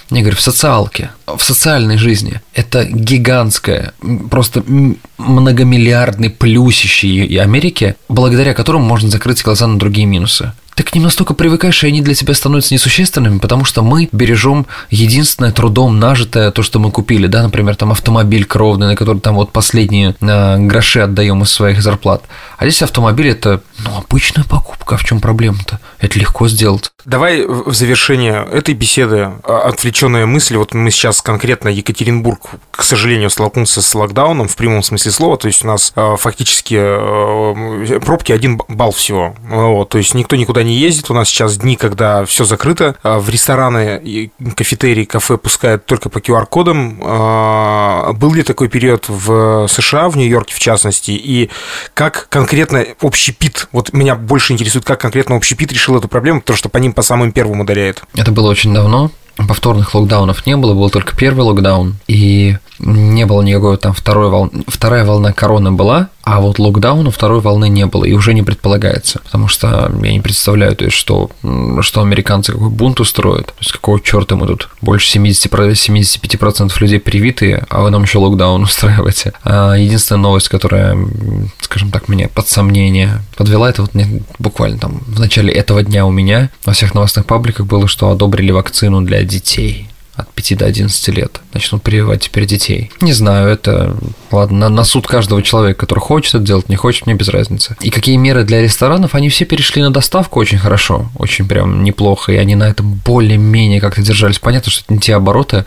Я 0.10 0.22
говорю, 0.22 0.38
в 0.38 0.42
социалке, 0.42 1.12
в 1.28 1.42
социальной 1.42 1.98
жизни. 1.98 2.42
Это 2.56 2.84
гигантское, 2.84 3.94
просто 4.32 4.64
многомиллиардный 5.20 6.32
плюсище 6.32 7.40
Америки, 7.40 7.96
благодаря 8.10 8.56
которому 8.56 8.86
можно 8.86 9.12
закрыть 9.12 9.44
глаза 9.44 9.68
на 9.68 9.78
другие 9.78 10.08
минусы 10.08 10.52
ты 10.76 10.84
к 10.84 10.94
ним 10.94 11.04
настолько 11.04 11.34
привыкаешь, 11.34 11.84
и 11.84 11.88
они 11.88 12.02
для 12.02 12.16
тебя 12.16 12.34
становятся 12.34 12.74
несущественными, 12.74 13.40
потому 13.40 13.66
что 13.66 13.84
мы 13.84 14.10
бережем 14.12 14.66
единственное 14.90 15.52
трудом 15.52 16.00
нажитое, 16.00 16.52
то, 16.52 16.64
что 16.64 16.80
мы 16.80 16.92
купили, 16.92 17.28
да, 17.28 17.44
например, 17.44 17.76
там 17.76 17.92
автомобиль 17.92 18.46
кровный, 18.46 18.88
на 18.88 18.96
который 18.96 19.20
там 19.20 19.36
вот 19.36 19.52
последние 19.52 20.16
э, 20.20 20.58
гроши 20.58 21.02
отдаем 21.02 21.44
из 21.44 21.52
своих 21.52 21.82
зарплат. 21.82 22.24
А 22.58 22.66
здесь 22.66 22.82
автомобиль 22.82 23.30
это, 23.30 23.62
ну, 23.80 23.98
обычная 23.98 24.44
покупка, 24.44 24.96
а 24.96 24.98
в 24.98 25.04
чем 25.04 25.20
проблема-то? 25.20 25.80
Это 26.00 26.20
легко 26.20 26.48
сделать. 26.48 26.92
Давай 27.06 27.46
в 27.46 27.74
завершение 27.74 28.48
этой 28.52 28.74
беседы 28.74 29.32
а, 29.44 29.68
отвлеченная 29.68 30.26
мысль. 30.26 30.56
Вот 30.56 30.74
мы 30.74 30.90
сейчас 30.90 31.22
конкретно 31.22 31.68
Екатеринбург, 31.68 32.40
к 32.72 32.84
сожалению, 32.84 33.30
столкнулся 33.30 33.82
с 33.82 33.94
локдауном 33.96 34.48
в 34.48 34.56
прямом 34.56 34.84
смысле 34.84 35.12
слова. 35.12 35.38
То 35.38 35.48
есть 35.48 35.66
у 35.66 35.68
нас 35.68 35.92
а, 35.96 36.16
фактически 36.16 36.76
а, 36.80 38.00
пробки 38.00 38.32
один 38.32 38.62
балл 38.70 38.92
всего. 38.92 39.36
Вот, 39.50 39.90
то 39.90 39.98
есть 39.98 40.14
никто 40.14 40.36
никуда 40.36 40.63
не 40.64 40.76
ездит. 40.76 41.12
У 41.12 41.14
нас 41.14 41.28
сейчас 41.28 41.58
дни, 41.58 41.76
когда 41.76 42.26
все 42.26 42.46
закрыто. 42.46 42.96
В 43.04 43.30
рестораны, 43.30 44.32
кафетерии, 44.56 45.06
кафе 45.06 45.38
пускают 45.38 45.86
только 45.86 46.10
по 46.10 46.20
QR-кодам. 46.20 46.98
Был 48.18 48.34
ли 48.34 48.44
такой 48.44 48.70
период 48.70 49.06
в 49.08 49.68
США, 49.68 50.10
в 50.10 50.18
Нью-Йорке 50.18 50.54
в 50.56 50.60
частности? 50.60 51.12
И 51.12 51.50
как 51.94 52.28
конкретно 52.30 52.86
общепит, 53.02 53.68
вот 53.72 53.94
меня 53.94 54.16
больше 54.16 54.54
интересует, 54.54 54.86
как 54.86 55.00
конкретно 55.00 55.36
общепит 55.36 55.72
решил 55.72 55.98
эту 55.98 56.08
проблему, 56.08 56.42
потому 56.42 56.58
что 56.58 56.70
по 56.70 56.78
ним 56.78 56.94
по 56.94 57.02
самым 57.02 57.32
первым 57.32 57.62
ударяет. 57.62 58.04
Это 58.16 58.32
было 58.32 58.50
очень 58.50 58.74
давно. 58.74 59.12
Повторных 59.36 59.96
локдаунов 59.96 60.46
не 60.46 60.56
было, 60.56 60.76
был 60.76 60.92
только 60.92 61.18
первый 61.18 61.42
локдаун. 61.42 61.96
И 62.08 62.56
не 62.78 63.26
было 63.26 63.42
никакой 63.42 63.78
там 63.78 63.92
второй 63.92 64.30
волны. 64.30 64.64
Вторая 64.68 65.06
волна 65.06 65.34
короны 65.34 65.72
была, 65.72 66.10
а 66.24 66.40
вот 66.40 66.58
локдауна 66.58 67.12
второй 67.12 67.42
волны 67.42 67.68
не 67.68 67.86
было 67.86 68.06
и 68.06 68.14
уже 68.14 68.34
не 68.34 68.44
предполагается, 68.44 69.20
потому 69.26 69.50
что 69.50 69.92
я 70.02 70.12
не 70.12 70.22
представляю, 70.22 70.76
то 70.76 70.86
есть, 70.86 70.96
что, 70.96 71.30
что 71.82 72.02
американцы 72.02 72.54
какой 72.54 72.70
бунт 72.70 73.02
устроят, 73.02 73.48
то 73.48 73.54
есть 73.60 73.74
какого 73.74 74.00
черта 74.00 74.36
мы 74.36 74.48
тут 74.48 74.70
больше 74.82 75.10
70, 75.10 75.52
75% 75.52 76.72
людей 76.80 77.00
привитые, 77.00 77.66
а 77.70 77.82
вы 77.82 77.90
нам 77.90 78.04
еще 78.04 78.20
локдаун 78.20 78.64
устраиваете. 78.64 79.34
А 79.44 79.74
единственная 79.74 80.22
новость, 80.22 80.48
которая, 80.48 80.98
скажем 81.60 81.92
так, 81.92 82.08
мне 82.08 82.30
под 82.30 82.48
сомнение 82.48 83.22
подвела, 83.36 83.70
это 83.70 83.82
вот 83.82 83.92
буквально 84.40 84.78
там 84.78 85.02
в 85.06 85.20
начале 85.20 85.54
этого 85.54 85.84
дня 85.84 86.06
у 86.06 86.12
меня 86.12 86.50
во 86.64 86.72
всех 86.72 86.94
новостных 86.94 87.26
пабликах 87.26 87.66
было, 87.66 87.88
что 87.88 88.10
одобрили 88.10 88.52
вакцину 88.52 89.02
для 89.02 89.24
детей 89.24 89.90
от 90.16 90.32
5 90.32 90.58
до 90.58 90.66
11 90.66 91.08
лет 91.10 91.42
начнут 91.54 91.82
прививать 91.82 92.22
теперь 92.22 92.46
детей. 92.46 92.92
Не 93.02 93.14
знаю, 93.14 93.50
это, 93.50 93.96
ладно, 94.32 94.58
на, 94.58 94.70
на 94.70 94.84
суд 94.84 95.08
каждого 95.08 95.42
человека, 95.42 95.82
который 95.82 96.00
хочет 96.00 96.36
это 96.36 96.44
делать, 96.44 96.70
не 96.70 96.76
хочет, 96.76 97.06
мне 97.06 97.16
без 97.16 97.30
разницы. 97.30 97.76
И 97.82 97.90
какие 97.90 98.18
меры 98.18 98.44
для 98.44 98.62
ресторанов, 98.62 99.16
они 99.16 99.30
все 99.30 99.46
перешли 99.46 99.82
на 99.82 99.92
доставку 99.92 100.40
очень 100.40 100.60
хорошо, 100.60 101.10
очень 101.18 101.48
прям 101.48 101.84
неплохо, 101.84 102.32
и 102.32 102.38
они 102.38 102.56
на 102.56 102.66
этом 102.66 103.02
более-менее 103.06 103.82
как-то 103.82 104.02
держались. 104.02 104.40
Понятно, 104.40 104.72
что 104.72 104.84
это 104.84 104.94
не 104.94 105.00
те 105.00 105.16
обороты, 105.16 105.66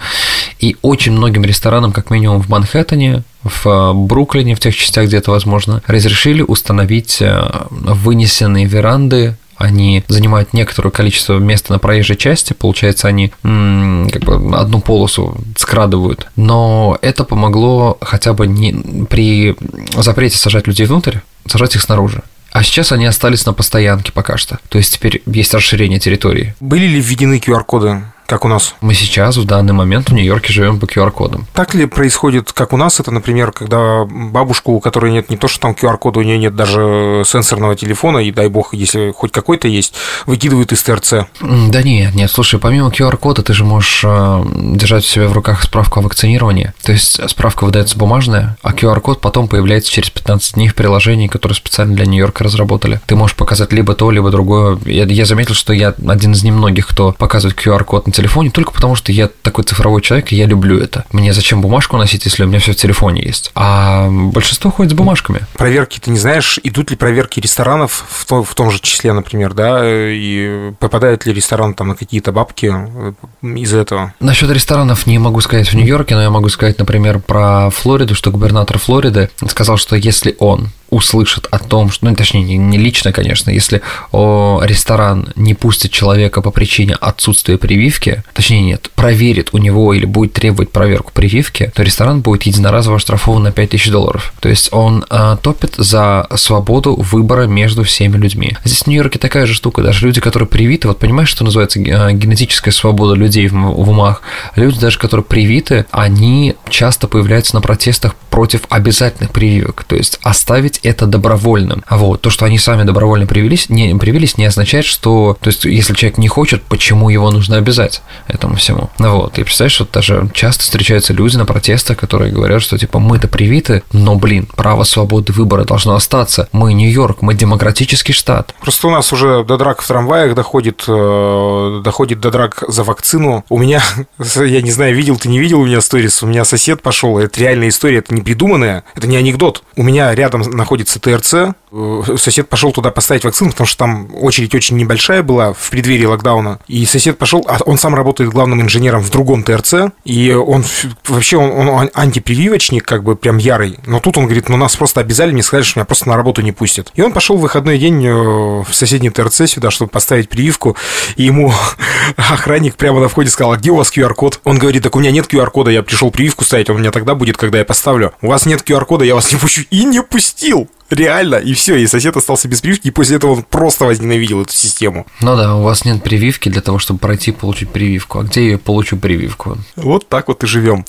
и 0.61 0.77
очень 0.83 1.13
многим 1.13 1.45
ресторанам, 1.45 1.93
как 1.93 2.11
минимум 2.11 2.41
в 2.41 2.49
Манхэттене, 2.49 3.25
в 3.43 3.67
э, 3.67 3.93
Бруклине, 3.95 4.55
в 4.55 4.61
тех 4.61 4.77
частях, 4.77 5.07
где 5.07 5.19
это 5.19 5.31
возможно, 5.31 5.83
разрешили 5.87 6.43
установить 6.43 7.19
э, 7.21 7.49
вынесенные 7.71 8.67
веранды 8.67 9.37
Они 9.57 10.05
занимают 10.09 10.53
некоторое 10.53 10.91
количество 10.91 11.39
места 11.39 11.73
на 11.73 11.79
проезжей 11.79 12.17
части, 12.17 12.53
получается, 12.53 13.09
они 13.09 13.33
м, 13.43 14.09
как 14.13 14.23
бы 14.23 14.57
одну 14.57 14.81
полосу 14.81 15.37
скрадывают. 15.57 16.27
Но 16.37 16.99
это 17.03 17.25
помогло 17.25 17.97
хотя 18.01 18.35
бы 18.35 18.47
не 18.47 19.05
при 19.07 19.57
запрете 19.97 20.37
сажать 20.37 20.67
людей 20.67 20.87
внутрь, 20.87 21.19
сажать 21.47 21.75
их 21.75 21.83
снаружи. 21.83 22.23
А 22.53 22.63
сейчас 22.63 22.93
они 22.93 23.05
остались 23.07 23.45
на 23.45 23.53
постоянке 23.53 24.13
пока 24.13 24.37
что. 24.39 24.59
То 24.69 24.79
есть 24.79 24.95
теперь 24.95 25.23
есть 25.27 25.53
расширение 25.53 25.99
территории. 25.99 26.55
Были 26.61 26.87
ли 26.87 27.01
введены 27.01 27.39
QR-коды 27.39 28.03
как 28.27 28.45
у 28.45 28.49
нас? 28.49 28.75
Мы 28.81 28.95
сейчас 28.95 29.37
в 29.37 29.45
данный 29.45 29.73
момент 29.73 30.11
в 30.11 30.13
Нью-Йорке 30.13 30.53
живем 30.53 30.79
по 30.79 30.85
QR-кодам. 30.85 31.47
Так 31.55 31.75
ли 31.75 31.87
происходит, 31.87 32.53
как 32.53 32.73
у 32.73 32.77
нас? 32.77 33.01
Это, 33.01 33.11
например, 33.11 33.53
когда 33.53 34.05
бабушку, 34.05 34.73
у 34.73 34.81
которой 34.81 35.13
нет 35.13 35.31
не 35.31 35.37
то, 35.37 35.49
что 35.49 35.61
там 35.61 35.73
QR-кода, 35.73 36.21
у 36.21 36.23
нее 36.23 36.39
нет 36.39 36.57
даже 36.57 37.23
сенсорного 37.25 37.77
телефона, 37.77 38.19
и 38.19 38.33
дай 38.33 38.49
бог, 38.49 38.75
если 38.75 39.13
хоть 39.13 39.33
какой-то 39.33 39.69
есть, 39.69 39.95
выкидывают 40.27 40.73
из 40.73 40.83
ТРЦ. 40.83 41.27
Да 41.41 41.83
нет, 41.83 42.15
нет, 42.15 42.31
слушай, 42.31 42.59
помимо 42.59 42.89
QR-кода 42.91 43.43
ты 43.43 43.53
же 43.55 43.65
можешь 43.65 44.03
э, 44.05 44.45
держать 44.75 45.05
у 45.05 45.07
себя 45.07 45.29
в 45.29 45.33
руках 45.33 45.63
справку 45.63 46.01
о 46.01 46.03
вакцинировании. 46.03 46.73
То 46.83 46.93
есть 46.93 47.21
справка 47.31 47.65
выдается 47.65 47.97
бумажная, 47.97 48.57
а 48.63 48.73
QR-код 48.73 49.21
потом 49.21 49.49
появляется 49.49 49.91
через 49.91 50.11
15 50.11 50.55
дней 50.55 50.69
в 50.69 50.75
приложении, 50.75 51.29
которое 51.29 51.55
специально 51.55 51.95
для 51.95 52.07
Нью-Йорка 52.07 52.45
разработали. 52.45 53.01
Ты 53.07 53.15
можешь 53.15 53.37
показать 53.37 53.73
либо 53.73 53.95
то, 53.95 54.11
либо 54.11 54.31
другое. 54.31 54.79
Я, 54.85 55.05
я 55.05 55.25
заметил, 55.25 55.55
что 55.55 55.73
я 55.73 55.95
один 56.09 56.33
из 56.33 56.43
немногих, 56.43 56.87
кто 56.89 57.13
показывает 57.13 57.59
QR-код 57.59 58.07
на 58.07 58.13
телефоне 58.17 58.51
только 58.51 58.73
потому, 58.73 58.95
что 58.95 59.13
я 59.13 59.29
такой 59.43 59.65
цифровой 59.65 60.03
человек, 60.03 60.33
и 60.33 60.37
я 60.37 60.47
люблю 60.47 60.79
это. 60.79 61.05
Мне 61.13 61.33
зачем 61.33 61.61
бумажку 61.61 61.97
носить, 61.97 62.25
если 62.25 62.45
у 62.45 62.47
меня 62.47 62.59
все 62.59 62.73
в 62.73 62.77
телефоне 62.77 63.23
есть? 63.23 63.53
А 63.55 64.09
большинство 64.11 64.71
ходит 64.71 64.93
с 64.93 64.95
бумажками. 64.95 65.43
Проверки, 65.55 66.01
ты 66.01 66.11
не 66.11 66.19
знаешь, 66.19 66.59
идут 66.63 66.91
ли 66.91 66.97
проверки 66.97 67.41
ресторанов 67.41 68.05
в 68.09 68.25
том, 68.25 68.43
в 68.45 68.55
том 68.55 68.71
же 68.71 68.81
числе, 68.81 69.13
например, 69.13 69.55
да, 69.55 69.83
и 69.85 70.73
попадает 70.79 71.27
ли 71.27 71.33
ресторан 71.33 71.75
там 71.75 71.89
на 71.89 71.95
какие-то 71.95 72.33
бабки 72.33 72.73
э, 72.73 73.13
из 73.43 73.75
этого? 73.75 74.15
Насчет 74.21 74.51
ресторанов 74.51 75.07
не 75.07 75.19
могу 75.19 75.41
сказать 75.41 75.69
в 75.69 75.75
Нью-Йорке, 75.75 76.15
но 76.15 76.23
я 76.23 76.31
могу 76.31 76.49
сказать, 76.49 76.79
например, 76.79 77.19
про 77.19 77.71
Флориду, 77.71 78.15
что 78.15 78.31
губернатор 78.31 78.79
Флориды 78.79 79.31
сказал, 79.49 79.77
что 79.77 79.97
если 79.97 80.35
он 80.39 80.71
услышит 80.91 81.47
о 81.51 81.59
том, 81.59 81.91
что, 81.91 82.07
ну, 82.07 82.15
точнее, 82.15 82.43
не 82.43 82.79
лично, 82.79 83.13
конечно, 83.13 83.51
если 83.51 83.83
о, 84.13 84.61
ресторан 84.63 85.33
не 85.37 85.55
пустит 85.55 85.91
человека 85.91 86.43
по 86.43 86.51
причине 86.51 86.95
отсутствия 86.95 87.59
прививки, 87.59 88.23
точнее, 88.35 88.61
нет, 88.61 88.91
проверит 88.95 89.51
у 89.53 89.59
него 89.59 89.95
или 89.95 90.05
будет 90.05 90.33
требовать 90.33 90.71
проверку 90.71 91.13
прививки, 91.13 91.73
то 91.75 91.83
ресторан 91.83 92.21
будет 92.21 92.45
единоразово 92.45 92.97
оштрафован 92.97 93.45
на 93.45 93.53
5000 93.53 93.91
долларов. 93.91 94.33
То 94.41 94.49
есть 94.49 94.69
он 94.73 95.05
а, 95.11 95.37
топит 95.37 95.75
за 95.77 96.27
свободу 96.37 96.95
выбора 96.95 97.47
между 97.47 97.85
всеми 97.85 98.17
людьми. 98.17 98.57
Здесь 98.65 98.83
в 98.83 98.87
Нью-Йорке 98.87 99.19
такая 99.19 99.47
же 99.47 99.55
штука, 99.55 99.83
даже 99.83 100.07
люди, 100.07 100.21
которые 100.21 100.49
привиты, 100.49 100.89
вот 100.89 100.99
понимаешь, 100.99 101.29
что 101.29 101.45
называется 101.45 101.81
а, 101.81 102.13
генетическая 102.13 102.71
свобода 102.71 103.15
людей 103.15 103.49
в, 103.49 103.55
в 103.55 103.91
умах, 103.91 104.23
люди 104.55 104.79
даже, 104.79 104.99
которые 104.99 105.25
привиты, 105.25 105.87
они 105.91 106.55
часто 106.69 107.09
появляются 107.09 107.55
на 107.55 107.61
протестах 107.61 108.15
против 108.31 108.63
обязательных 108.69 109.31
прививок, 109.31 109.85
то 109.85 109.97
есть 109.97 110.19
оставить 110.23 110.79
это 110.87 111.07
добровольным. 111.07 111.85
А 111.87 111.97
вот 111.97 112.21
то, 112.21 112.31
что 112.31 112.45
они 112.45 112.59
сами 112.59 112.85
добровольно 112.85 113.27
привелись, 113.27 113.69
не, 113.69 113.95
привелись, 113.97 114.39
не 114.39 114.47
означает, 114.47 114.85
что, 114.85 115.37
то 115.41 115.49
есть, 115.49 115.65
если 115.65 115.95
человек 115.95 116.19
не 116.19 116.29
хочет, 116.29 116.63
почему 116.63 117.09
его 117.09 117.31
нужно 117.31 117.57
обязать 117.57 118.03
этому 118.29 118.57
всему. 118.57 118.91
Ну 118.99 119.17
вот, 119.17 119.39
и 119.39 119.43
представляешь, 119.43 119.73
что 119.73 119.87
даже 119.93 120.29
часто 120.33 120.63
встречаются 120.63 121.13
люди 121.13 121.37
на 121.37 121.45
протестах, 121.45 121.97
которые 121.97 122.33
говорят, 122.33 122.63
что 122.63 122.79
типа 122.79 122.99
мы-то 122.99 123.29
привиты, 123.29 123.83
но, 123.93 124.15
блин, 124.15 124.49
право 124.55 124.85
свободы 124.85 125.33
выбора 125.33 125.65
должно 125.65 125.95
остаться. 125.95 126.49
Мы 126.53 126.73
Нью-Йорк, 126.73 127.23
мы 127.23 127.35
демократический 127.35 128.13
штат. 128.13 128.55
Просто 128.61 128.89
у 128.89 128.91
нас 128.91 129.13
уже 129.13 129.45
до 129.45 129.57
драк 129.57 129.83
в 129.83 129.87
трамваях 129.87 130.35
доходит, 130.35 130.85
э, 130.87 131.81
доходит 131.83 132.21
до 132.21 132.31
драк 132.31 132.63
за 132.69 132.85
вакцину. 132.85 133.45
У 133.49 133.59
меня, 133.59 133.83
я 134.19 134.63
не 134.63 134.71
знаю, 134.71 134.95
видел 134.95 135.17
ты 135.17 135.29
не 135.29 135.39
видел 135.39 135.61
у 135.61 135.67
меня 135.67 135.81
сторис, 135.81 136.23
у 136.23 136.27
меня 136.27 136.45
сосед 136.45 136.83
пошел, 136.83 137.19
это 137.19 137.41
реальная 137.41 137.69
история, 137.69 137.99
это 137.99 138.15
не 138.15 138.23
придуманная, 138.23 138.85
это 138.95 139.07
не 139.07 139.17
анекдот. 139.17 139.63
У 139.75 139.83
меня 139.83 140.15
рядом 140.15 140.43
находится 140.67 140.99
ТРЦ, 140.99 141.55
э, 141.71 142.17
сосед 142.17 142.49
пошел 142.49 142.73
туда 142.73 142.91
поставить 142.91 143.25
вакцину, 143.25 143.53
потому 143.53 143.69
что 143.69 143.79
там 143.79 144.09
очередь 144.21 144.53
очень 144.53 144.77
небольшая 144.77 145.23
была 145.23 145.53
в 145.53 145.71
преддверии 145.71 146.07
локдауна, 146.07 146.59
и 146.67 146.85
сосед 146.87 147.19
пошел, 147.19 147.45
а 147.49 147.59
он 147.65 147.79
сам 147.79 147.95
работает 147.95 148.31
главным 148.31 148.61
инженером 148.61 149.01
в 149.01 149.11
другом 149.11 149.45
ТРЦ, 149.45 149.93
и 150.05 150.33
он 150.33 150.65
вообще 151.07 151.37
он, 151.37 151.69
он 151.69 151.91
антипрививочник, 151.95 152.85
как 152.85 153.05
бы 153.05 153.15
прям 153.15 153.39
ярый, 153.39 153.79
но 153.87 154.01
тут 154.01 154.19
он 154.19 154.25
говорит, 154.25 154.49
ну 154.49 154.57
нас 154.57 154.75
просто 154.75 155.01
обязали, 155.01 155.31
мне 155.31 155.45
сказали, 155.45 155.65
что 155.65 155.79
меня 155.79 155.85
просто 155.85 156.09
на 156.09 156.17
работу 156.17 156.43
не 156.43 156.51
пустят. 156.51 156.91
И 156.97 157.03
он 157.03 157.13
пошел 157.13 157.37
в 157.37 157.41
выходной 157.41 157.79
день 157.79 158.05
э, 158.05 158.13
в 158.13 158.73
соседний 158.73 159.11
ТРЦ 159.11 159.43
сюда, 159.47 159.71
чтобы 159.71 159.93
поставить 159.93 160.29
прививку, 160.29 160.77
и 161.15 161.23
ему 161.23 161.53
охранник 162.17 162.75
прямо 162.75 162.99
на 162.99 163.09
входе 163.09 163.31
сказал, 163.31 163.53
а 163.53 163.57
где 163.57 163.71
у 163.71 163.77
вас 163.77 163.93
QR-код? 163.97 164.41
Он 164.43 164.59
говорит, 164.59 164.83
так 164.83 164.97
у 164.97 164.99
меня 164.99 165.13
нет 165.13 165.33
QR-кода, 165.33 165.71
я 165.71 165.85
пришел 165.85 166.11
прививку 166.11 166.45
ставить, 166.45 166.71
он 166.71 166.77
у 166.77 166.79
меня 166.81 166.91
тогда 166.91 167.15
будет, 167.15 167.37
когда 167.37 167.59
я 167.59 167.65
поставлю. 167.65 168.13
У 168.21 168.27
вас 168.27 168.47
нет 168.47 168.69
QR-кода, 168.69 169.05
я 169.05 169.15
вас 169.15 169.33
не 169.33 169.39
пущу. 169.39 169.63
И 169.71 169.85
не 169.85 170.03
пустил. 170.03 170.56
Реально, 170.91 171.37
и 171.37 171.53
все, 171.55 171.77
и 171.77 171.87
сосед 171.87 172.17
остался 172.17 172.49
без 172.49 172.61
прививки, 172.61 172.89
и 172.89 172.91
после 172.91 173.17
этого 173.17 173.33
он 173.33 173.43
просто 173.43 173.85
возненавидел 173.87 174.43
эту 174.43 174.53
систему. 174.53 175.07
Ну 175.21 175.37
да, 175.37 175.57
у 175.57 175.63
вас 175.63 175.85
нет 175.85 176.03
прививки 176.03 176.49
для 176.49 176.61
того, 176.61 176.79
чтобы 176.79 177.01
пройти 177.01 177.33
получить 177.33 177.71
прививку. 177.71 178.21
А 178.21 178.23
где 178.23 178.51
я 178.51 178.59
получу 178.59 178.97
прививку? 178.97 179.59
Вот 179.75 180.09
так 180.09 180.29
вот 180.29 180.45
и 180.45 180.47
живем. 180.47 180.85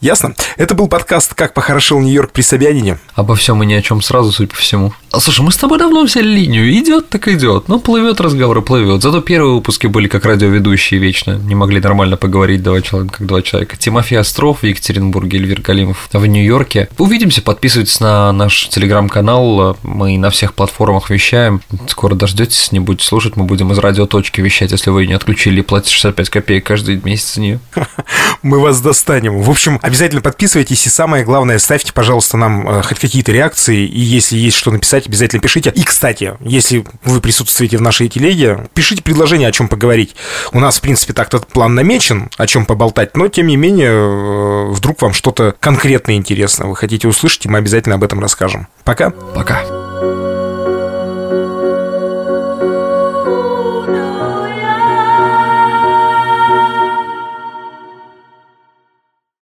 Ясно? 0.00 0.34
Это 0.56 0.74
был 0.74 0.88
подкаст 0.88 1.34
«Как 1.34 1.54
похорошел 1.54 2.00
Нью-Йорк 2.00 2.32
при 2.32 2.42
Собянине». 2.42 2.98
Обо 3.14 3.34
всем 3.34 3.62
и 3.62 3.66
ни 3.66 3.72
о 3.72 3.82
чем 3.82 4.02
сразу, 4.02 4.30
судя 4.30 4.50
по 4.50 4.56
всему. 4.56 4.92
А, 5.10 5.20
слушай, 5.20 5.40
мы 5.40 5.50
с 5.52 5.56
тобой 5.56 5.78
давно 5.78 6.02
взяли 6.04 6.26
линию. 6.26 6.70
Идет 6.70 7.08
так 7.08 7.28
идет. 7.28 7.68
Ну, 7.68 7.80
плывет 7.80 8.20
разговор, 8.20 8.60
плывет. 8.62 9.02
Зато 9.02 9.20
первые 9.20 9.54
выпуски 9.54 9.86
были 9.86 10.08
как 10.08 10.26
радиоведущие 10.26 11.00
вечно. 11.00 11.38
Не 11.38 11.54
могли 11.54 11.80
нормально 11.80 12.16
поговорить 12.16 12.62
два 12.62 12.82
человека, 12.82 13.18
как 13.18 13.26
два 13.26 13.42
человека. 13.42 13.76
Тимофей 13.76 14.18
Остров 14.18 14.62
в 14.62 14.66
Екатеринбурге, 14.66 15.38
Эльвир 15.38 15.62
Галимов 15.62 16.08
в 16.12 16.26
Нью-Йорке. 16.26 16.88
Увидимся, 16.98 17.42
подписывайтесь 17.42 18.00
на 18.00 18.32
наш 18.32 18.68
телеграм-канал. 18.68 19.35
Мы 19.82 20.18
на 20.18 20.30
всех 20.30 20.54
платформах 20.54 21.10
вещаем. 21.10 21.60
Скоро 21.88 22.14
дождетесь, 22.14 22.72
не 22.72 22.80
будете 22.80 23.06
слушать. 23.06 23.36
Мы 23.36 23.44
будем 23.44 23.72
из 23.72 23.78
радиоточки 23.78 24.40
вещать, 24.40 24.72
если 24.72 24.90
вы 24.90 25.02
ее 25.02 25.08
не 25.08 25.14
отключили 25.14 25.60
и 25.60 25.62
платите 25.62 25.94
65 25.94 26.30
копеек 26.30 26.66
каждый 26.66 27.00
месяц 27.02 27.34
за 27.34 27.40
нее. 27.40 27.60
Мы 28.42 28.60
вас 28.60 28.80
достанем. 28.80 29.40
В 29.40 29.50
общем, 29.50 29.78
обязательно 29.82 30.20
подписывайтесь 30.20 30.86
и 30.86 30.90
самое 30.90 31.24
главное, 31.24 31.58
ставьте, 31.58 31.92
пожалуйста, 31.92 32.36
нам 32.36 32.68
э, 32.68 32.82
хоть 32.82 32.98
какие-то 32.98 33.32
реакции. 33.32 33.86
И 33.86 34.00
если 34.00 34.36
есть 34.36 34.56
что 34.56 34.70
написать, 34.70 35.06
обязательно 35.06 35.42
пишите. 35.42 35.72
И, 35.74 35.82
кстати, 35.82 36.34
если 36.40 36.84
вы 37.04 37.20
присутствуете 37.20 37.78
в 37.78 37.82
нашей 37.82 38.08
телеге, 38.08 38.68
пишите 38.74 39.02
предложение, 39.02 39.48
о 39.48 39.52
чем 39.52 39.68
поговорить. 39.68 40.14
У 40.52 40.60
нас, 40.60 40.78
в 40.78 40.80
принципе, 40.80 41.12
так-то 41.12 41.38
план 41.38 41.74
намечен, 41.74 42.30
о 42.36 42.46
чем 42.46 42.66
поболтать, 42.66 43.16
но, 43.16 43.28
тем 43.28 43.46
не 43.46 43.56
менее, 43.56 43.90
э, 43.90 44.70
вдруг 44.70 45.02
вам 45.02 45.12
что-то 45.12 45.54
конкретно 45.58 46.14
интересно 46.16 46.66
вы 46.66 46.76
хотите 46.76 47.08
услышать, 47.08 47.46
и 47.46 47.48
мы 47.48 47.58
обязательно 47.58 47.96
об 47.96 48.04
этом 48.04 48.20
расскажем. 48.20 48.68
Пока. 48.84 49.12
Пока. 49.34 50.35